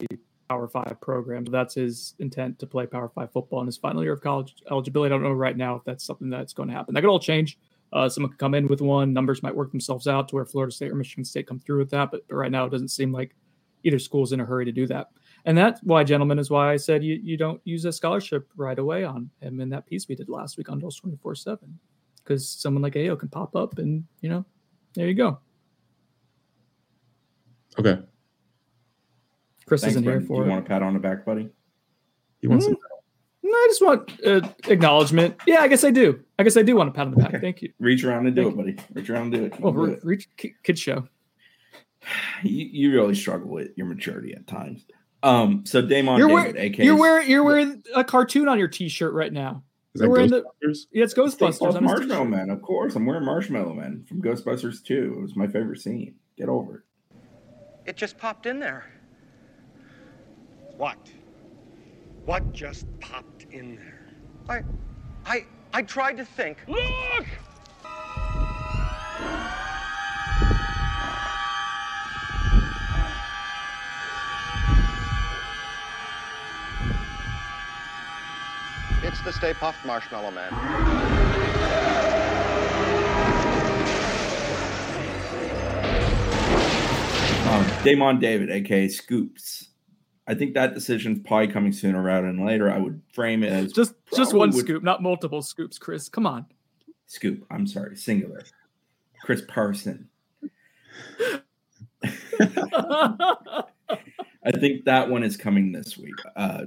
Power 0.51 0.67
Five 0.67 0.97
program. 0.99 1.45
That's 1.45 1.75
his 1.75 2.13
intent 2.19 2.59
to 2.59 2.67
play 2.67 2.85
Power 2.85 3.07
Five 3.07 3.31
football 3.31 3.61
in 3.61 3.67
his 3.67 3.77
final 3.77 4.03
year 4.03 4.11
of 4.11 4.19
college 4.19 4.53
eligibility. 4.69 5.13
I 5.13 5.15
don't 5.15 5.23
know 5.23 5.31
right 5.31 5.55
now 5.55 5.75
if 5.75 5.85
that's 5.85 6.03
something 6.03 6.29
that's 6.29 6.51
going 6.51 6.67
to 6.67 6.75
happen. 6.75 6.93
That 6.93 6.99
could 6.99 7.09
all 7.09 7.21
change. 7.21 7.57
Uh, 7.93 8.09
someone 8.09 8.31
could 8.31 8.37
come 8.37 8.53
in 8.53 8.67
with 8.67 8.81
one. 8.81 9.13
Numbers 9.13 9.41
might 9.43 9.55
work 9.55 9.71
themselves 9.71 10.07
out 10.07 10.27
to 10.27 10.35
where 10.35 10.43
Florida 10.43 10.73
State 10.73 10.91
or 10.91 10.95
Michigan 10.95 11.23
State 11.23 11.47
come 11.47 11.57
through 11.57 11.77
with 11.79 11.89
that. 11.91 12.11
But, 12.11 12.27
but 12.27 12.35
right 12.35 12.51
now, 12.51 12.65
it 12.65 12.69
doesn't 12.69 12.89
seem 12.89 13.13
like 13.13 13.33
either 13.85 13.97
school's 13.97 14.33
in 14.33 14.41
a 14.41 14.45
hurry 14.45 14.65
to 14.65 14.73
do 14.73 14.85
that. 14.87 15.11
And 15.45 15.57
that's 15.57 15.81
why, 15.83 16.03
gentlemen, 16.03 16.37
is 16.37 16.49
why 16.49 16.73
I 16.73 16.75
said 16.75 17.01
you, 17.01 17.17
you 17.23 17.37
don't 17.37 17.61
use 17.63 17.85
a 17.85 17.93
scholarship 17.93 18.49
right 18.57 18.77
away 18.77 19.05
on 19.05 19.29
him 19.39 19.61
in 19.61 19.69
that 19.69 19.85
piece 19.85 20.09
we 20.09 20.15
did 20.15 20.27
last 20.27 20.57
week 20.57 20.67
on 20.67 20.81
Noles 20.81 20.99
24 20.99 21.33
7. 21.35 21.79
Because 22.17 22.47
someone 22.49 22.83
like 22.83 22.95
Ayo 22.95 23.17
can 23.17 23.29
pop 23.29 23.55
up 23.55 23.77
and, 23.77 24.03
you 24.19 24.29
know, 24.29 24.43
there 24.95 25.07
you 25.07 25.13
go. 25.13 25.39
Okay. 27.79 28.01
Chris 29.71 29.79
Thanks, 29.83 29.91
isn't 29.93 30.03
here 30.03 30.11
Brendan. 30.19 30.27
for 30.27 30.43
You 30.43 30.49
it. 30.49 30.53
want 30.53 30.65
a 30.65 30.67
pat 30.67 30.83
on 30.83 30.93
the 30.93 30.99
back, 30.99 31.23
buddy? 31.23 31.47
He 32.41 32.47
wants 32.47 32.65
Mm. 32.65 32.71
some 32.71 32.77
No, 33.43 33.51
I 33.51 33.67
just 33.69 33.81
want 33.81 34.19
uh, 34.27 34.41
acknowledgement. 34.67 35.35
Yeah, 35.47 35.61
I 35.61 35.69
guess 35.69 35.85
I 35.85 35.91
do. 35.91 36.19
I 36.37 36.43
guess 36.43 36.57
I 36.57 36.61
do 36.61 36.75
want 36.75 36.89
a 36.89 36.91
pat 36.91 37.05
on 37.07 37.11
the 37.11 37.17
back. 37.21 37.29
Okay. 37.29 37.39
Thank 37.39 37.61
you. 37.61 37.71
Reach 37.79 38.03
around 38.03 38.27
and 38.27 38.35
do 38.35 38.43
Thank 38.51 38.53
it, 38.53 38.57
buddy. 38.57 38.77
Reach 38.99 39.09
around 39.09 39.21
and 39.23 39.31
do 39.33 39.45
it. 39.45 39.53
You 39.57 39.63
Well, 39.63 39.71
can 39.71 39.81
do 39.83 39.87
re- 39.87 39.93
it. 39.93 39.99
reach 40.03 40.27
kid 40.63 40.77
show. 40.77 41.07
You, 42.43 42.65
you 42.71 42.91
really 42.93 43.15
struggle 43.15 43.47
with 43.49 43.69
your 43.77 43.85
maturity 43.87 44.33
at 44.33 44.45
times. 44.45 44.83
Um, 45.23 45.63
so 45.65 45.81
Damon 45.81 46.17
You're 46.17 46.27
David, 46.27 46.33
wearing, 46.55 46.57
aka 46.57 46.85
you're 46.85 46.97
wearing 46.97 47.29
you're 47.29 47.43
wearing 47.45 47.83
a 47.95 48.03
cartoon 48.03 48.49
on 48.49 48.59
your 48.59 48.67
T-shirt 48.67 49.13
right 49.13 49.31
now. 49.31 49.63
Is 49.93 49.99
that 50.01 50.07
You're 50.07 50.11
wearing 50.11 50.29
the- 50.31 50.43
Yeah, 50.91 51.03
it's 51.03 51.13
Ghostbusters. 51.13 51.61
on 51.61 51.71
his 51.73 51.81
Marshmallow. 51.81 52.25
Man, 52.25 52.49
of 52.49 52.61
course. 52.61 52.95
I'm 52.97 53.05
wearing 53.05 53.23
Marshmallow 53.23 53.73
Man 53.75 54.03
from 54.09 54.21
Ghostbusters 54.21 54.83
2. 54.83 55.15
It 55.17 55.21
was 55.21 55.35
my 55.37 55.47
favorite 55.47 55.79
scene. 55.79 56.15
Get 56.37 56.49
over 56.49 56.77
it. 56.77 57.19
It 57.85 57.95
just 57.95 58.17
popped 58.17 58.45
in 58.45 58.59
there. 58.59 58.85
What? 60.81 61.11
What 62.25 62.53
just 62.53 62.87
popped 62.99 63.45
in 63.51 63.75
there? 63.75 64.15
I, 64.49 64.63
I, 65.31 65.45
I 65.73 65.83
tried 65.83 66.17
to 66.17 66.25
think. 66.25 66.57
Look! 66.67 67.27
It's 79.03 79.21
the 79.21 79.31
Stay 79.31 79.53
Puft 79.53 79.85
Marshmallow 79.85 80.31
Man. 80.31 80.51
Um, 87.47 87.83
Damon 87.83 88.17
David, 88.17 88.49
aka 88.49 88.87
Scoops. 88.87 89.70
I 90.31 90.33
think 90.33 90.53
that 90.53 90.73
decision's 90.73 91.19
probably 91.27 91.49
coming 91.49 91.73
sooner 91.73 92.01
rather 92.01 92.25
than 92.25 92.45
later. 92.45 92.71
I 92.71 92.77
would 92.77 93.01
frame 93.11 93.43
it 93.43 93.51
as 93.51 93.73
Just 93.73 93.95
just 94.15 94.33
one 94.33 94.51
would- 94.51 94.63
scoop, 94.63 94.81
not 94.81 95.03
multiple 95.03 95.41
scoops. 95.41 95.77
Chris, 95.77 96.07
come 96.07 96.25
on. 96.25 96.45
Scoop. 97.05 97.45
I'm 97.51 97.67
sorry, 97.67 97.97
singular. 97.97 98.41
Chris 99.23 99.41
Parson. 99.45 100.07
I 102.39 103.63
think 104.53 104.85
that 104.85 105.09
one 105.09 105.23
is 105.23 105.35
coming 105.35 105.73
this 105.73 105.97
week. 105.97 106.15
Uh, 106.37 106.63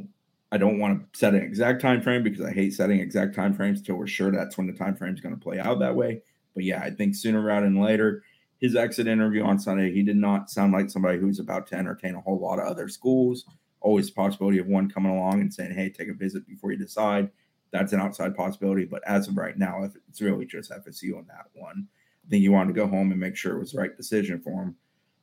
I 0.52 0.58
don't 0.58 0.78
want 0.78 1.10
to 1.12 1.18
set 1.18 1.32
an 1.34 1.42
exact 1.42 1.80
time 1.80 2.02
frame 2.02 2.22
because 2.22 2.44
I 2.44 2.52
hate 2.52 2.74
setting 2.74 3.00
exact 3.00 3.34
time 3.34 3.54
frames 3.54 3.78
until 3.78 3.96
we're 3.96 4.06
sure 4.06 4.30
that's 4.30 4.58
when 4.58 4.66
the 4.66 4.74
time 4.74 4.94
frame 4.94 5.14
is 5.14 5.22
going 5.22 5.34
to 5.34 5.40
play 5.40 5.58
out 5.58 5.78
that 5.78 5.96
way. 5.96 6.20
But 6.54 6.64
yeah, 6.64 6.82
I 6.82 6.90
think 6.90 7.14
sooner 7.16 7.40
rather 7.40 7.64
than 7.64 7.80
later. 7.80 8.24
His 8.64 8.76
exit 8.76 9.06
interview 9.06 9.42
on 9.42 9.58
Sunday, 9.58 9.92
he 9.92 10.02
did 10.02 10.16
not 10.16 10.48
sound 10.48 10.72
like 10.72 10.88
somebody 10.88 11.18
who's 11.18 11.38
about 11.38 11.66
to 11.66 11.76
entertain 11.76 12.14
a 12.14 12.20
whole 12.22 12.38
lot 12.38 12.58
of 12.58 12.64
other 12.64 12.88
schools. 12.88 13.44
Always 13.82 14.06
the 14.06 14.14
possibility 14.14 14.56
of 14.56 14.66
one 14.66 14.88
coming 14.88 15.12
along 15.12 15.42
and 15.42 15.52
saying, 15.52 15.74
"Hey, 15.74 15.90
take 15.90 16.08
a 16.08 16.14
visit 16.14 16.46
before 16.46 16.72
you 16.72 16.78
decide." 16.78 17.30
That's 17.72 17.92
an 17.92 18.00
outside 18.00 18.34
possibility. 18.34 18.86
But 18.86 19.06
as 19.06 19.28
of 19.28 19.36
right 19.36 19.58
now, 19.58 19.82
if 19.82 19.92
it's 20.08 20.22
really 20.22 20.46
just 20.46 20.72
FSU 20.72 21.18
on 21.18 21.26
that 21.26 21.50
one. 21.52 21.88
I 22.24 22.30
think 22.30 22.42
you 22.42 22.52
wanted 22.52 22.68
to 22.68 22.80
go 22.80 22.86
home 22.86 23.10
and 23.10 23.20
make 23.20 23.36
sure 23.36 23.54
it 23.54 23.58
was 23.58 23.72
the 23.72 23.80
right 23.80 23.94
decision 23.94 24.40
for 24.40 24.62
him. 24.62 24.76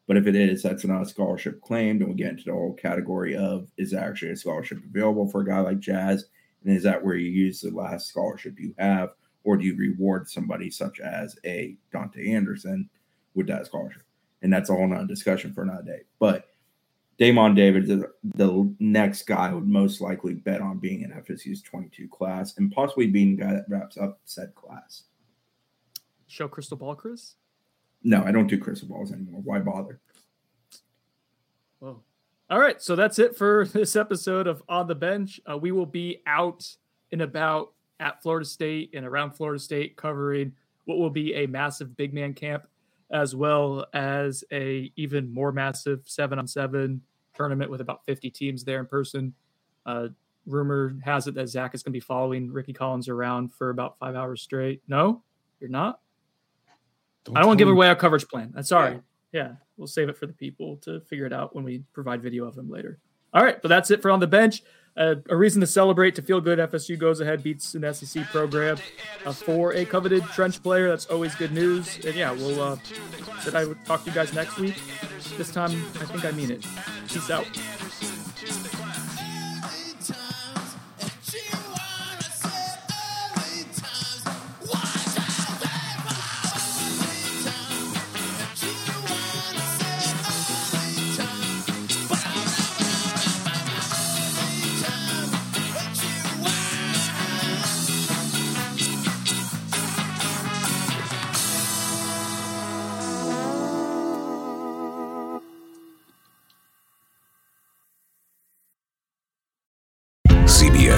But 0.06 0.18
if 0.18 0.28
it 0.28 0.36
is, 0.36 0.62
that's 0.62 0.86
not 0.86 1.02
a 1.02 1.08
scholarship 1.08 1.62
claimed, 1.62 2.02
and 2.02 2.12
we 2.12 2.16
get 2.16 2.30
into 2.30 2.44
the 2.44 2.52
whole 2.52 2.76
category 2.76 3.36
of 3.36 3.72
is 3.76 3.90
there 3.90 4.08
actually 4.08 4.34
a 4.34 4.36
scholarship 4.36 4.84
available 4.86 5.28
for 5.28 5.42
a 5.42 5.48
guy 5.48 5.62
like 5.62 5.80
Jazz, 5.80 6.26
and 6.64 6.78
is 6.78 6.84
that 6.84 7.04
where 7.04 7.16
you 7.16 7.32
use 7.32 7.62
the 7.62 7.72
last 7.72 8.06
scholarship 8.06 8.60
you 8.60 8.76
have, 8.78 9.16
or 9.44 9.58
do 9.58 9.66
you 9.66 9.76
reward 9.76 10.30
somebody 10.30 10.70
such 10.70 11.00
as 11.00 11.40
a 11.44 11.76
Dante 11.92 12.30
Anderson 12.30 12.88
with 13.34 13.48
that 13.48 13.66
scholarship? 13.66 14.04
And 14.42 14.52
that's 14.52 14.70
a 14.70 14.74
whole 14.74 14.88
nother 14.88 15.06
discussion 15.06 15.54
for 15.54 15.64
another 15.64 15.84
day. 15.84 16.02
But 16.20 16.48
Damon 17.18 17.54
David 17.54 17.88
is 17.90 18.04
the 18.24 18.76
next 18.80 19.28
guy 19.28 19.50
I 19.50 19.54
would 19.54 19.68
most 19.68 20.02
likely 20.02 20.34
bet 20.34 20.62
on 20.62 20.80
being 20.80 21.02
in 21.02 21.12
FSU's 21.12 21.62
22 21.62 22.08
class 22.08 22.58
and 22.58 22.72
possibly 22.72 23.08
being 23.08 23.36
the 23.36 23.44
guy 23.44 23.54
that 23.54 23.66
wraps 23.70 23.98
up 23.98 24.20
said 24.26 24.56
class. 24.56 25.04
Show 26.28 26.48
crystal 26.48 26.78
ball, 26.78 26.96
Chris. 26.96 27.36
No, 28.04 28.24
I 28.24 28.32
don't 28.32 28.48
do 28.48 28.58
crystal 28.58 28.88
balls 28.88 29.12
anymore. 29.12 29.42
Why 29.44 29.60
bother? 29.60 30.00
Whoa. 31.80 32.02
All 32.50 32.60
right, 32.60 32.82
so 32.82 32.96
that's 32.96 33.20
it 33.20 33.36
for 33.36 33.66
this 33.74 33.96
episode 33.96 34.48
of 34.48 34.64
On 34.68 34.88
the 34.88 34.96
Bench. 34.96 35.40
Uh, 35.50 35.58
we 35.58 35.72
will 35.72 35.86
be 35.86 36.24
out 36.26 36.68
and 37.12 37.22
about 37.22 37.74
at 38.00 38.22
Florida 38.24 38.46
State 38.46 38.92
and 38.96 39.06
around 39.06 39.32
Florida 39.32 39.60
State 39.60 39.96
covering 39.96 40.54
what 40.86 40.98
will 40.98 41.12
be 41.12 41.36
a 41.36 41.46
massive 41.46 41.96
big 41.96 42.14
man 42.14 42.34
camp 42.34 42.68
as 43.12 43.36
well 43.36 43.86
as 43.94 44.44
a 44.52 44.92
even 44.96 45.34
more 45.34 45.52
massive 45.52 46.02
7 46.06 46.40
on 46.40 46.48
7 46.48 47.02
tournament 47.36 47.70
with 47.70 47.82
about 47.82 48.06
50 48.06 48.30
teams 48.30 48.64
there 48.64 48.80
in 48.80 48.86
person. 48.86 49.34
Uh, 49.86 50.08
rumor 50.46 50.96
has 51.04 51.28
it 51.28 51.36
that 51.36 51.48
Zach 51.48 51.76
is 51.76 51.84
going 51.84 51.92
to 51.92 51.96
be 51.96 52.00
following 52.00 52.52
Ricky 52.52 52.74
Collins 52.74 53.10
around 53.10 53.54
for 53.54 53.70
about 53.70 53.98
5 54.00 54.16
hours 54.16 54.42
straight. 54.42 54.82
No? 54.88 55.24
You're 55.60 55.70
not? 55.70 56.00
I 57.28 57.40
don't 57.40 57.48
want 57.48 57.60
to 57.60 57.66
give 57.66 57.72
away 57.72 57.88
our 57.88 57.96
coverage 57.96 58.28
plan. 58.28 58.54
I'm 58.56 58.64
sorry. 58.64 59.00
Yeah. 59.32 59.54
we'll 59.78 59.88
save 59.88 60.10
it 60.10 60.18
for 60.18 60.26
the 60.26 60.34
people 60.34 60.78
to 60.78 61.00
figure 61.02 61.26
it 61.26 61.34
out 61.34 61.56
when 61.56 61.64
we 61.64 61.84
provide 61.94 62.22
video 62.22 62.46
of 62.46 62.58
him 62.58 62.70
later. 62.70 63.00
All 63.34 63.44
right, 63.44 63.62
but 63.62 63.68
that's 63.70 63.92
it 63.92 64.02
for 64.02 64.12
on 64.12 64.20
the 64.20 64.28
bench. 64.28 64.64
Uh, 64.98 65.16
a 65.30 65.36
reason 65.36 65.62
to 65.62 65.68
celebrate 65.68 66.16
to 66.16 66.22
feel 66.22 66.42
good. 66.42 66.60
FSU 66.60 66.98
goes 66.98 67.22
ahead, 67.22 67.42
beats 67.44 67.74
an 67.76 67.94
SEC 67.94 68.26
program 68.26 68.78
uh, 69.26 69.32
for 69.32 69.74
a 69.74 69.86
coveted 69.86 70.24
trench 70.26 70.62
player. 70.62 70.90
That's 70.90 71.06
always 71.06 71.34
good 71.36 71.54
news. 71.54 72.04
And 72.06 72.16
yeah, 72.16 72.32
we'll 72.32 72.62
uh, 72.62 72.78
said 73.40 73.56
I 73.56 73.66
would 73.66 73.84
talk 73.86 74.04
to 74.04 74.10
you 74.10 74.16
guys 74.16 74.34
next 74.34 74.58
week. 74.60 74.76
This 75.38 75.52
time, 75.52 75.72
I 75.72 76.06
think 76.06 76.26
I 76.26 76.32
mean 76.32 76.52
it. 76.52 76.66
Peace 77.08 77.30
out. 77.30 77.48